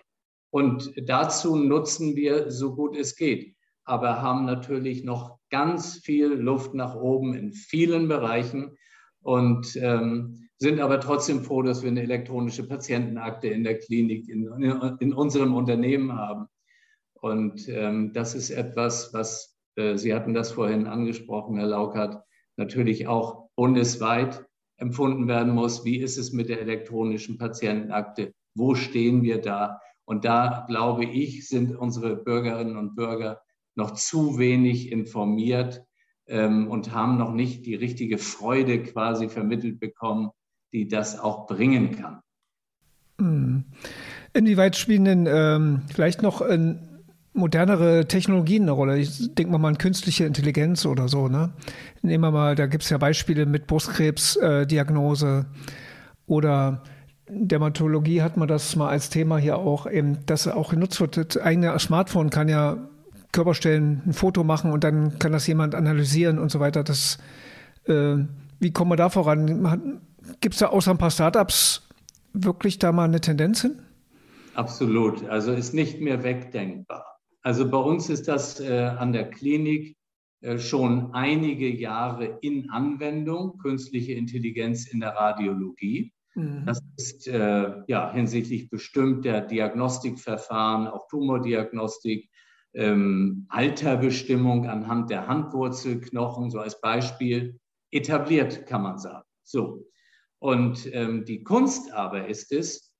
Und 0.50 0.94
dazu 1.10 1.58
nutzen 1.58 2.16
wir 2.16 2.52
so 2.52 2.74
gut 2.74 2.96
es 2.96 3.18
geht, 3.18 3.54
aber 3.84 4.22
haben 4.22 4.46
natürlich 4.46 5.04
noch 5.04 5.40
ganz 5.50 5.98
viel 5.98 6.28
Luft 6.28 6.74
nach 6.74 6.96
oben 6.96 7.34
in 7.34 7.52
vielen 7.52 8.08
Bereichen. 8.08 8.78
Und 9.20 9.76
ähm, 9.76 10.47
sind 10.60 10.80
aber 10.80 11.00
trotzdem 11.00 11.44
froh, 11.44 11.62
dass 11.62 11.84
wir 11.84 11.90
eine 11.90 12.02
elektronische 12.02 12.68
Patientenakte 12.68 13.48
in 13.48 13.64
der 13.64 13.78
Klinik, 13.78 14.28
in, 14.28 14.48
in 15.00 15.14
unserem 15.14 15.54
Unternehmen 15.56 16.14
haben. 16.14 16.48
Und 17.14 17.68
ähm, 17.70 18.12
das 18.14 18.36
ist 18.36 18.50
etwas, 18.50 19.14
was, 19.14 19.58
äh, 19.76 19.98
Sie 19.98 20.14
hatten 20.14 20.34
das 20.34 20.52
vorhin 20.52 20.88
angesprochen, 20.88 21.58
Herr 21.58 21.68
Laukert, 21.68 22.24
natürlich 22.58 23.08
auch 23.08 23.50
bundesweit 23.56 24.46
empfunden 24.78 25.28
werden 25.28 25.54
muss. 25.54 25.86
Wie 25.86 25.98
ist 25.98 26.18
es 26.18 26.32
mit 26.32 26.50
der 26.50 26.62
elektronischen 26.62 27.38
Patientenakte? 27.38 28.34
Wo 28.56 28.76
stehen 28.76 29.24
wir 29.24 29.42
da? 29.42 29.80
Und 30.06 30.26
da, 30.26 30.66
glaube 30.68 31.06
ich, 31.06 31.48
sind 31.48 31.76
unsere 31.76 32.16
Bürgerinnen 32.16 32.78
und 32.78 32.96
Bürger 32.96 33.42
noch 33.76 33.92
zu 33.92 34.38
wenig 34.40 34.92
informiert 34.92 35.84
ähm, 36.28 36.70
und 36.70 36.94
haben 36.94 37.18
noch 37.18 37.34
nicht 37.34 37.66
die 37.66 37.76
richtige 37.76 38.18
Freude 38.18 38.82
quasi 38.82 39.30
vermittelt 39.30 39.80
bekommen, 39.80 40.32
die 40.74 40.88
das 40.88 41.20
auch 41.20 41.48
bringen 41.48 41.96
kann. 41.96 42.20
Hm. 43.20 43.66
Inwieweit 44.34 44.76
spielen 44.76 45.06
denn 45.06 45.28
ähm, 45.28 45.82
vielleicht 45.92 46.22
noch 46.22 46.42
äh, 46.42 46.76
modernere 47.34 48.08
Technologien 48.08 48.64
eine 48.64 48.72
Rolle? 48.72 48.98
Ich 49.00 49.34
denke 49.34 49.58
mal 49.58 49.68
an 49.68 49.78
künstliche 49.78 50.26
Intelligenz 50.26 50.86
oder 50.86 51.08
so. 51.08 51.28
Ne? 51.28 51.54
Nehmen 52.02 52.24
wir 52.24 52.32
mal, 52.32 52.56
da 52.56 52.68
gibt 52.68 52.84
es 52.84 52.90
ja 52.90 52.98
Beispiele 52.98 53.46
mit 53.46 53.68
Brustkrebsdiagnose 53.68 55.46
äh, 55.46 56.32
oder 56.32 56.84
Dermatologie 57.30 58.22
hat 58.22 58.38
man 58.38 58.48
das 58.48 58.76
mal 58.76 58.90
als 58.90 59.10
Thema 59.10 59.38
hier 59.38 59.58
auch, 59.58 59.90
eben, 59.90 60.26
dass 60.26 60.48
auch 60.48 60.70
genutzt 60.70 61.02
wird. 61.02 61.18
Das 61.18 61.38
eigene 61.38 61.78
Smartphone 61.78 62.30
kann 62.30 62.48
ja 62.48 62.78
Körperstellen 63.34 64.02
ein 64.06 64.14
Foto 64.14 64.44
machen 64.44 64.72
und 64.72 64.84
dann 64.84 65.20
kann 65.20 65.34
das 65.34 65.46
jemand 65.46 65.76
analysieren 65.76 66.40
und 66.40 66.52
so 66.52 66.60
weiter. 66.60 66.84
Das, 66.84 67.18
äh, 67.86 68.16
wie 68.60 68.72
kommen 68.72 68.92
wir 68.92 68.96
da 68.96 69.10
voran? 69.10 70.02
Gibt 70.42 70.56
es 70.56 70.60
da 70.60 70.68
außer 70.68 70.92
ein 70.92 70.98
paar 70.98 71.12
Startups 71.12 71.88
wirklich 72.34 72.80
da 72.80 72.92
mal 72.92 73.06
eine 73.06 73.22
Tendenz 73.22 73.62
hin? 73.62 73.82
Absolut. 74.54 75.28
Also 75.30 75.52
ist 75.54 75.74
nicht 75.74 76.02
mehr 76.02 76.24
wegdenkbar. 76.24 77.06
Also 77.42 77.70
bei 77.70 77.78
uns 77.78 78.10
ist 78.10 78.28
das 78.28 78.60
äh, 78.60 78.84
an 78.84 79.14
der 79.14 79.30
Klinik 79.30 79.96
äh, 80.42 80.58
schon 80.58 81.14
einige 81.14 81.70
Jahre 81.70 82.40
in 82.42 82.70
Anwendung, 82.70 83.58
künstliche 83.58 84.14
Intelligenz 84.14 84.88
in 84.88 85.00
der 85.00 85.16
Radiologie. 85.16 86.14
Mhm. 86.36 86.64
Das 86.66 86.80
ist 86.98 87.28
äh, 87.28 87.72
ja 87.88 88.12
hinsichtlich 88.12 88.70
bestimmter 88.70 89.42
Diagnostikverfahren, 89.42 90.88
auch 90.88 91.08
Tumordiagnostik, 91.08 92.30
ähm, 92.74 93.46
Alterbestimmung 93.50 94.68
anhand 94.68 95.10
der 95.10 95.28
Handwurzelknochen, 95.28 96.52
so 96.52 96.60
als 96.60 96.80
Beispiel, 96.82 97.60
etabliert, 97.92 98.68
kann 98.68 98.84
man 98.84 99.00
sagen. 99.00 99.26
So. 99.44 99.86
Und 100.40 100.94
ähm, 100.94 101.26
die 101.26 101.44
Kunst 101.44 101.92
aber 101.94 102.28
ist 102.28 102.52
es, 102.52 102.94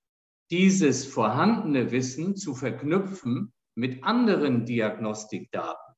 dieses 0.50 1.06
vorhandene 1.06 1.92
Wissen 1.92 2.36
zu 2.36 2.56
verknüpfen 2.56 3.54
mit 3.76 4.04
anderen 4.04 4.66
Diagnostikdaten. 4.66 5.94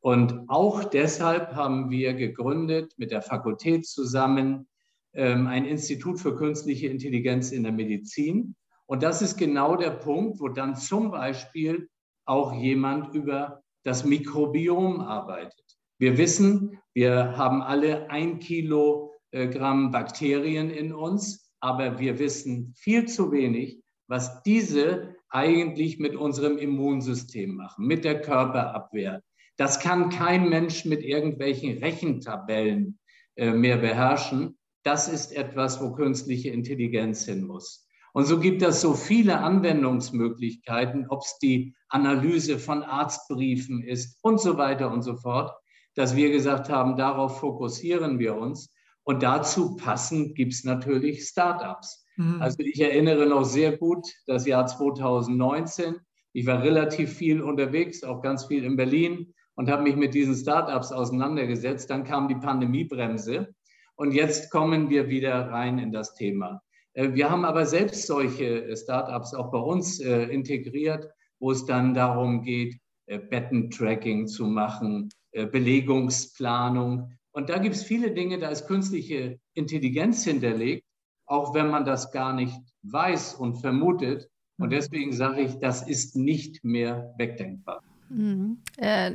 Und 0.00 0.48
auch 0.48 0.84
deshalb 0.84 1.54
haben 1.54 1.90
wir 1.90 2.14
gegründet 2.14 2.94
mit 2.96 3.10
der 3.10 3.22
Fakultät 3.22 3.86
zusammen 3.86 4.66
ähm, 5.12 5.46
ein 5.46 5.66
Institut 5.66 6.18
für 6.18 6.34
künstliche 6.36 6.88
Intelligenz 6.88 7.52
in 7.52 7.62
der 7.62 7.72
Medizin. 7.72 8.56
Und 8.86 9.02
das 9.02 9.22
ist 9.22 9.36
genau 9.36 9.76
der 9.76 9.90
Punkt, 9.90 10.40
wo 10.40 10.48
dann 10.48 10.74
zum 10.74 11.10
Beispiel 11.10 11.88
auch 12.24 12.54
jemand 12.54 13.14
über 13.14 13.62
das 13.84 14.04
Mikrobiom 14.04 15.00
arbeitet. 15.00 15.64
Wir 15.98 16.16
wissen, 16.16 16.78
wir 16.94 17.36
haben 17.36 17.62
alle 17.62 18.08
ein 18.10 18.38
Kilo 18.38 19.09
Gramm 19.32 19.90
Bakterien 19.90 20.70
in 20.70 20.92
uns, 20.92 21.52
aber 21.60 21.98
wir 21.98 22.18
wissen 22.18 22.74
viel 22.76 23.06
zu 23.06 23.30
wenig, 23.32 23.82
was 24.08 24.42
diese 24.42 25.14
eigentlich 25.28 25.98
mit 25.98 26.16
unserem 26.16 26.58
Immunsystem 26.58 27.54
machen, 27.54 27.86
mit 27.86 28.04
der 28.04 28.20
Körperabwehr. 28.20 29.22
Das 29.56 29.78
kann 29.78 30.10
kein 30.10 30.48
Mensch 30.48 30.84
mit 30.84 31.02
irgendwelchen 31.02 31.78
Rechentabellen 31.78 32.98
äh, 33.36 33.52
mehr 33.52 33.76
beherrschen. 33.76 34.58
Das 34.82 35.06
ist 35.06 35.36
etwas, 35.36 35.80
wo 35.80 35.92
künstliche 35.92 36.48
Intelligenz 36.50 37.24
hin 37.24 37.44
muss. 37.44 37.86
Und 38.12 38.24
so 38.24 38.40
gibt 38.40 38.62
es 38.62 38.80
so 38.80 38.94
viele 38.94 39.38
Anwendungsmöglichkeiten, 39.38 41.06
ob 41.08 41.20
es 41.22 41.38
die 41.40 41.74
Analyse 41.88 42.58
von 42.58 42.82
Arztbriefen 42.82 43.82
ist 43.82 44.18
und 44.22 44.40
so 44.40 44.56
weiter 44.56 44.90
und 44.90 45.02
so 45.02 45.16
fort, 45.16 45.52
dass 45.94 46.16
wir 46.16 46.30
gesagt 46.30 46.68
haben, 46.70 46.96
darauf 46.96 47.38
fokussieren 47.38 48.18
wir 48.18 48.34
uns. 48.36 48.72
Und 49.04 49.22
dazu 49.22 49.76
passend 49.76 50.34
gibt 50.34 50.52
es 50.52 50.64
natürlich 50.64 51.24
Startups. 51.24 52.04
Mhm. 52.16 52.40
Also 52.40 52.58
ich 52.60 52.80
erinnere 52.80 53.26
noch 53.26 53.44
sehr 53.44 53.76
gut 53.76 54.06
das 54.26 54.46
Jahr 54.46 54.66
2019. 54.66 55.96
Ich 56.32 56.46
war 56.46 56.62
relativ 56.62 57.12
viel 57.12 57.42
unterwegs, 57.42 58.04
auch 58.04 58.22
ganz 58.22 58.46
viel 58.46 58.64
in 58.64 58.76
Berlin 58.76 59.34
und 59.54 59.70
habe 59.70 59.82
mich 59.82 59.96
mit 59.96 60.14
diesen 60.14 60.36
Startups 60.36 60.92
auseinandergesetzt. 60.92 61.90
Dann 61.90 62.04
kam 62.04 62.28
die 62.28 62.36
Pandemiebremse 62.36 63.54
und 63.96 64.12
jetzt 64.12 64.50
kommen 64.50 64.90
wir 64.90 65.08
wieder 65.08 65.50
rein 65.50 65.78
in 65.78 65.92
das 65.92 66.14
Thema. 66.14 66.62
Äh, 66.94 67.14
wir 67.14 67.30
haben 67.30 67.44
aber 67.44 67.66
selbst 67.66 68.06
solche 68.06 68.64
äh, 68.64 68.76
Startups 68.76 69.34
auch 69.34 69.50
bei 69.50 69.58
uns 69.58 70.00
äh, 70.00 70.24
integriert, 70.24 71.08
wo 71.38 71.50
es 71.50 71.64
dann 71.64 71.94
darum 71.94 72.42
geht, 72.42 72.78
Bettentracking 73.06 74.28
zu 74.28 74.44
machen, 74.44 75.08
Belegungsplanung. 75.32 77.10
Und 77.32 77.48
da 77.48 77.58
gibt 77.58 77.76
es 77.76 77.82
viele 77.82 78.12
Dinge, 78.12 78.38
da 78.38 78.48
ist 78.48 78.66
künstliche 78.66 79.38
Intelligenz 79.54 80.24
hinterlegt, 80.24 80.84
auch 81.26 81.54
wenn 81.54 81.68
man 81.68 81.84
das 81.84 82.10
gar 82.10 82.32
nicht 82.32 82.58
weiß 82.82 83.34
und 83.34 83.60
vermutet. 83.60 84.28
Und 84.58 84.66
mhm. 84.66 84.70
deswegen 84.70 85.12
sage 85.12 85.42
ich, 85.42 85.58
das 85.58 85.86
ist 85.86 86.16
nicht 86.16 86.64
mehr 86.64 87.14
wegdenkbar. 87.18 87.82
Mhm. 88.10 88.58
Äh, 88.76 89.12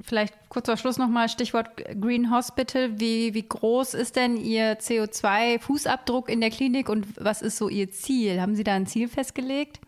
vielleicht 0.00 0.34
kurz 0.48 0.66
vor 0.66 0.76
Schluss 0.76 0.98
nochmal 0.98 1.28
Stichwort 1.28 1.76
Green 2.00 2.34
Hospital. 2.34 2.98
Wie, 2.98 3.34
wie 3.34 3.48
groß 3.48 3.94
ist 3.94 4.16
denn 4.16 4.36
Ihr 4.36 4.78
CO2-Fußabdruck 4.78 6.28
in 6.28 6.40
der 6.40 6.50
Klinik 6.50 6.88
und 6.88 7.06
was 7.24 7.40
ist 7.40 7.56
so 7.56 7.68
Ihr 7.68 7.90
Ziel? 7.92 8.40
Haben 8.40 8.56
Sie 8.56 8.64
da 8.64 8.74
ein 8.74 8.86
Ziel 8.86 9.06
festgelegt? 9.06 9.80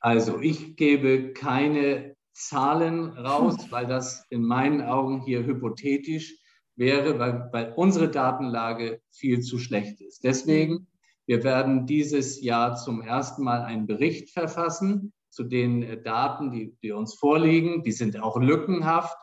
Also 0.00 0.40
ich 0.40 0.76
gebe 0.76 1.32
keine 1.32 2.14
Zahlen 2.32 3.10
raus, 3.10 3.68
weil 3.70 3.86
das 3.86 4.26
in 4.28 4.42
meinen 4.42 4.82
Augen 4.82 5.22
hier 5.22 5.44
hypothetisch 5.46 6.41
wäre, 6.76 7.18
weil, 7.18 7.48
weil 7.52 7.72
unsere 7.76 8.08
Datenlage 8.08 9.00
viel 9.10 9.40
zu 9.40 9.58
schlecht 9.58 10.00
ist. 10.00 10.24
Deswegen, 10.24 10.86
wir 11.26 11.44
werden 11.44 11.86
dieses 11.86 12.42
Jahr 12.42 12.76
zum 12.76 13.02
ersten 13.02 13.44
Mal 13.44 13.62
einen 13.62 13.86
Bericht 13.86 14.30
verfassen 14.30 15.12
zu 15.30 15.44
den 15.44 15.82
äh, 15.82 16.02
Daten, 16.02 16.50
die, 16.50 16.76
die 16.82 16.92
uns 16.92 17.14
vorliegen. 17.14 17.82
Die 17.82 17.92
sind 17.92 18.20
auch 18.20 18.36
lückenhaft. 18.36 19.16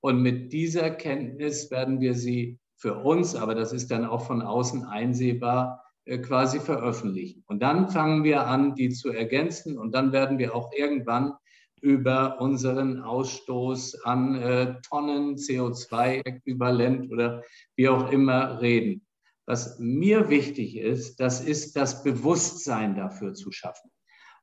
Und 0.00 0.22
mit 0.22 0.52
dieser 0.52 0.90
Kenntnis 0.90 1.70
werden 1.70 2.00
wir 2.00 2.14
sie 2.14 2.58
für 2.76 2.94
uns, 2.94 3.34
aber 3.34 3.54
das 3.54 3.72
ist 3.72 3.90
dann 3.90 4.04
auch 4.04 4.26
von 4.26 4.42
außen 4.42 4.84
einsehbar, 4.84 5.82
äh, 6.04 6.18
quasi 6.18 6.60
veröffentlichen. 6.60 7.42
Und 7.46 7.62
dann 7.62 7.88
fangen 7.88 8.22
wir 8.22 8.46
an, 8.46 8.74
die 8.74 8.90
zu 8.90 9.10
ergänzen. 9.10 9.78
Und 9.78 9.92
dann 9.92 10.12
werden 10.12 10.38
wir 10.38 10.54
auch 10.54 10.70
irgendwann 10.72 11.32
über 11.80 12.40
unseren 12.40 13.02
Ausstoß 13.02 14.02
an 14.04 14.34
äh, 14.36 14.80
Tonnen 14.82 15.36
CO2-Äquivalent 15.36 17.10
oder 17.10 17.42
wie 17.76 17.88
auch 17.88 18.10
immer 18.10 18.60
reden. 18.60 19.06
Was 19.46 19.78
mir 19.78 20.28
wichtig 20.28 20.76
ist, 20.76 21.20
das 21.20 21.40
ist 21.40 21.76
das 21.76 22.02
Bewusstsein 22.02 22.96
dafür 22.96 23.34
zu 23.34 23.52
schaffen. 23.52 23.90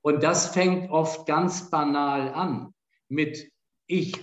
Und 0.01 0.23
das 0.23 0.47
fängt 0.47 0.91
oft 0.91 1.25
ganz 1.25 1.69
banal 1.69 2.33
an 2.33 2.73
mit, 3.09 3.51
ich 3.87 4.13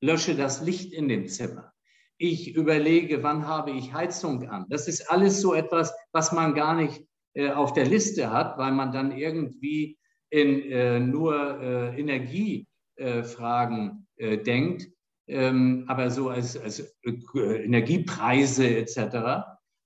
lösche 0.00 0.34
das 0.34 0.62
Licht 0.62 0.92
in 0.92 1.08
dem 1.08 1.26
Zimmer. 1.28 1.72
Ich 2.16 2.54
überlege, 2.54 3.22
wann 3.22 3.46
habe 3.46 3.72
ich 3.72 3.92
Heizung 3.92 4.48
an. 4.48 4.66
Das 4.68 4.86
ist 4.86 5.10
alles 5.10 5.40
so 5.40 5.54
etwas, 5.54 5.92
was 6.12 6.32
man 6.32 6.54
gar 6.54 6.74
nicht 6.74 7.04
äh, 7.34 7.50
auf 7.50 7.72
der 7.72 7.86
Liste 7.86 8.30
hat, 8.30 8.56
weil 8.58 8.72
man 8.72 8.92
dann 8.92 9.12
irgendwie 9.12 9.98
in 10.30 10.70
äh, 10.70 11.00
nur 11.00 11.60
äh, 11.60 12.00
Energiefragen 12.00 14.06
äh, 14.16 14.38
denkt, 14.38 14.88
ähm, 15.26 15.84
aber 15.88 16.10
so 16.10 16.28
als, 16.28 16.56
als 16.56 16.80
äh, 16.80 17.64
Energiepreise 17.64 18.76
etc. 18.76 19.44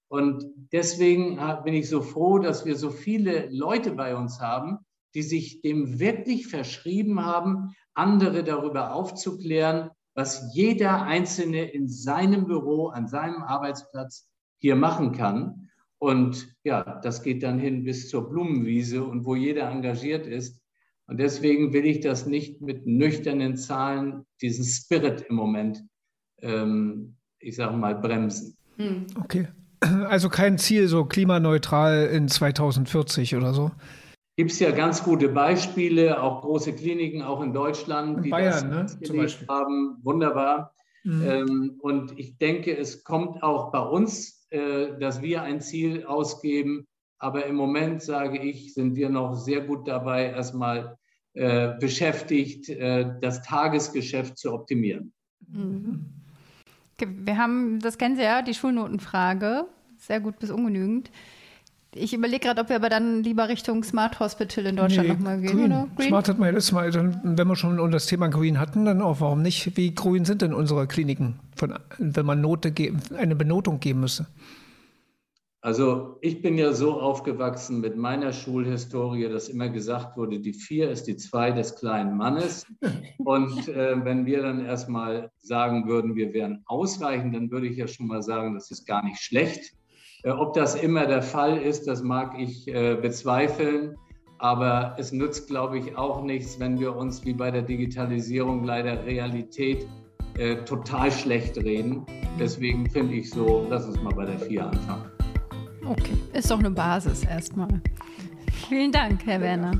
Und 0.08 0.44
deswegen 0.72 1.38
äh, 1.38 1.56
bin 1.64 1.74
ich 1.74 1.88
so 1.88 2.02
froh, 2.02 2.38
dass 2.38 2.64
wir 2.64 2.76
so 2.76 2.90
viele 2.90 3.48
Leute 3.50 3.92
bei 3.92 4.16
uns 4.16 4.40
haben, 4.40 4.78
die 5.14 5.22
sich 5.22 5.60
dem 5.60 5.98
wirklich 5.98 6.48
verschrieben 6.48 7.24
haben, 7.24 7.74
andere 7.94 8.44
darüber 8.44 8.94
aufzuklären, 8.94 9.90
was 10.14 10.54
jeder 10.54 11.02
Einzelne 11.02 11.70
in 11.70 11.88
seinem 11.88 12.46
Büro, 12.46 12.88
an 12.88 13.06
seinem 13.06 13.42
Arbeitsplatz 13.42 14.28
hier 14.60 14.76
machen 14.76 15.12
kann. 15.12 15.67
Und 15.98 16.54
ja, 16.64 17.00
das 17.02 17.22
geht 17.22 17.42
dann 17.42 17.58
hin 17.58 17.84
bis 17.84 18.08
zur 18.08 18.28
Blumenwiese 18.28 19.02
und 19.02 19.24
wo 19.24 19.34
jeder 19.34 19.68
engagiert 19.70 20.26
ist. 20.26 20.60
Und 21.06 21.18
deswegen 21.18 21.72
will 21.72 21.86
ich 21.86 22.00
das 22.00 22.26
nicht 22.26 22.60
mit 22.60 22.86
nüchternen 22.86 23.56
Zahlen, 23.56 24.24
diesen 24.40 24.64
Spirit 24.64 25.22
im 25.28 25.36
Moment, 25.36 25.82
ähm, 26.42 27.16
ich 27.40 27.56
sage 27.56 27.76
mal, 27.76 27.94
bremsen. 27.94 28.56
Hm. 28.76 29.06
Okay. 29.20 29.48
Also 30.08 30.28
kein 30.28 30.58
Ziel, 30.58 30.88
so 30.88 31.04
klimaneutral 31.04 32.06
in 32.06 32.26
2040 32.26 33.36
oder 33.36 33.54
so? 33.54 33.70
gibt 34.38 34.52
es 34.52 34.60
ja 34.60 34.70
ganz 34.70 35.02
gute 35.02 35.28
Beispiele, 35.28 36.22
auch 36.22 36.42
große 36.42 36.72
Kliniken, 36.72 37.22
auch 37.22 37.42
in 37.42 37.52
Deutschland, 37.52 38.24
die 38.24 38.30
Bayern, 38.30 38.70
das 38.70 38.94
ne? 38.94 39.04
Zum 39.04 39.16
Beispiel. 39.16 39.48
haben. 39.48 39.98
Wunderbar. 40.04 40.76
Mhm. 41.02 41.22
Ähm, 41.26 41.78
und 41.80 42.16
ich 42.20 42.38
denke, 42.38 42.76
es 42.76 43.02
kommt 43.02 43.42
auch 43.42 43.72
bei 43.72 43.80
uns, 43.80 44.37
dass 44.50 45.20
wir 45.22 45.42
ein 45.42 45.60
Ziel 45.60 46.04
ausgeben. 46.04 46.86
Aber 47.18 47.46
im 47.46 47.56
Moment, 47.56 48.02
sage 48.02 48.38
ich, 48.38 48.74
sind 48.74 48.96
wir 48.96 49.08
noch 49.08 49.34
sehr 49.34 49.62
gut 49.62 49.88
dabei, 49.88 50.30
erstmal 50.30 50.96
äh, 51.34 51.76
beschäftigt, 51.78 52.68
äh, 52.68 53.14
das 53.20 53.42
Tagesgeschäft 53.42 54.38
zu 54.38 54.52
optimieren. 54.52 55.12
Mhm. 55.46 56.06
Wir 56.98 57.36
haben, 57.36 57.78
das 57.80 57.96
kennen 57.96 58.16
Sie 58.16 58.22
ja, 58.22 58.42
die 58.42 58.54
Schulnotenfrage. 58.54 59.66
Sehr 59.98 60.20
gut 60.20 60.38
bis 60.38 60.50
ungenügend. 60.50 61.10
Ich 61.94 62.12
überlege 62.12 62.40
gerade, 62.40 62.60
ob 62.60 62.68
wir 62.68 62.76
aber 62.76 62.90
dann 62.90 63.22
lieber 63.22 63.48
Richtung 63.48 63.82
Smart 63.82 64.20
Hospital 64.20 64.66
in 64.66 64.76
Deutschland 64.76 65.08
nee, 65.08 65.14
nochmal 65.14 65.40
gehen, 65.40 65.50
green. 65.52 65.64
oder? 65.66 65.88
Green? 65.96 66.08
Smart 66.08 66.28
hat 66.28 66.38
man 66.38 66.48
ja 66.48 66.54
letztes 66.54 66.72
Mal, 66.72 66.90
dann, 66.90 67.20
wenn 67.24 67.48
wir 67.48 67.56
schon 67.56 67.90
das 67.90 68.06
Thema 68.06 68.28
Green 68.28 68.60
hatten, 68.60 68.84
dann 68.84 69.00
auch, 69.00 69.20
warum 69.20 69.40
nicht? 69.40 69.76
Wie 69.76 69.94
grün 69.94 70.24
sind 70.26 70.42
denn 70.42 70.52
unsere 70.52 70.86
Kliniken, 70.86 71.40
von, 71.56 71.74
wenn 71.98 72.26
man 72.26 72.40
Note 72.40 72.72
geben, 72.72 73.00
eine 73.16 73.34
Benotung 73.34 73.80
geben 73.80 74.00
müsste? 74.00 74.26
Also 75.60 76.18
ich 76.20 76.40
bin 76.40 76.56
ja 76.56 76.72
so 76.72 77.00
aufgewachsen 77.00 77.80
mit 77.80 77.96
meiner 77.96 78.32
Schulhistorie, 78.32 79.28
dass 79.28 79.48
immer 79.48 79.68
gesagt 79.68 80.16
wurde, 80.16 80.38
die 80.38 80.52
vier 80.52 80.90
ist 80.90 81.04
die 81.04 81.16
zwei 81.16 81.50
des 81.50 81.74
kleinen 81.74 82.16
Mannes. 82.16 82.64
Und 83.18 83.68
äh, 83.68 84.04
wenn 84.04 84.24
wir 84.24 84.42
dann 84.42 84.64
erstmal 84.64 85.32
sagen 85.38 85.88
würden, 85.88 86.14
wir 86.14 86.32
wären 86.32 86.62
ausreichend, 86.66 87.34
dann 87.34 87.50
würde 87.50 87.66
ich 87.66 87.76
ja 87.76 87.88
schon 87.88 88.06
mal 88.06 88.22
sagen, 88.22 88.54
das 88.54 88.70
ist 88.70 88.86
gar 88.86 89.04
nicht 89.04 89.20
schlecht. 89.20 89.74
Äh, 90.24 90.30
ob 90.30 90.54
das 90.54 90.74
immer 90.74 91.06
der 91.06 91.22
Fall 91.22 91.58
ist, 91.58 91.86
das 91.86 92.02
mag 92.02 92.38
ich 92.38 92.68
äh, 92.68 92.96
bezweifeln. 92.96 93.96
Aber 94.40 94.94
es 94.98 95.10
nützt, 95.12 95.48
glaube 95.48 95.78
ich, 95.78 95.96
auch 95.96 96.22
nichts, 96.22 96.60
wenn 96.60 96.78
wir 96.78 96.94
uns 96.94 97.24
wie 97.24 97.32
bei 97.32 97.50
der 97.50 97.62
Digitalisierung 97.62 98.62
leider 98.62 99.04
Realität 99.04 99.86
äh, 100.36 100.56
total 100.64 101.10
schlecht 101.10 101.56
reden. 101.56 102.06
Deswegen 102.38 102.88
finde 102.88 103.14
ich 103.14 103.30
so, 103.30 103.66
lass 103.68 103.86
uns 103.86 104.00
mal 104.00 104.14
bei 104.14 104.26
der 104.26 104.38
4 104.38 104.66
anfangen. 104.66 105.10
Okay, 105.84 106.16
ist 106.34 106.50
doch 106.50 106.58
eine 106.58 106.70
Basis 106.70 107.24
erstmal. 107.24 107.80
Vielen 108.68 108.92
Dank, 108.92 109.26
Herr 109.26 109.40
Werner. 109.40 109.72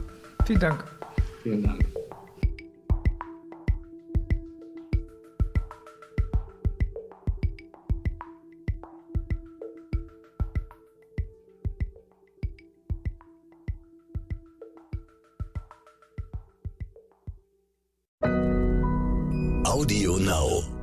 Vielen 0.45 0.61
Dank. 0.61 0.85
Vielen 1.43 1.63
Dank. 1.63 1.98
Now. 20.29 20.78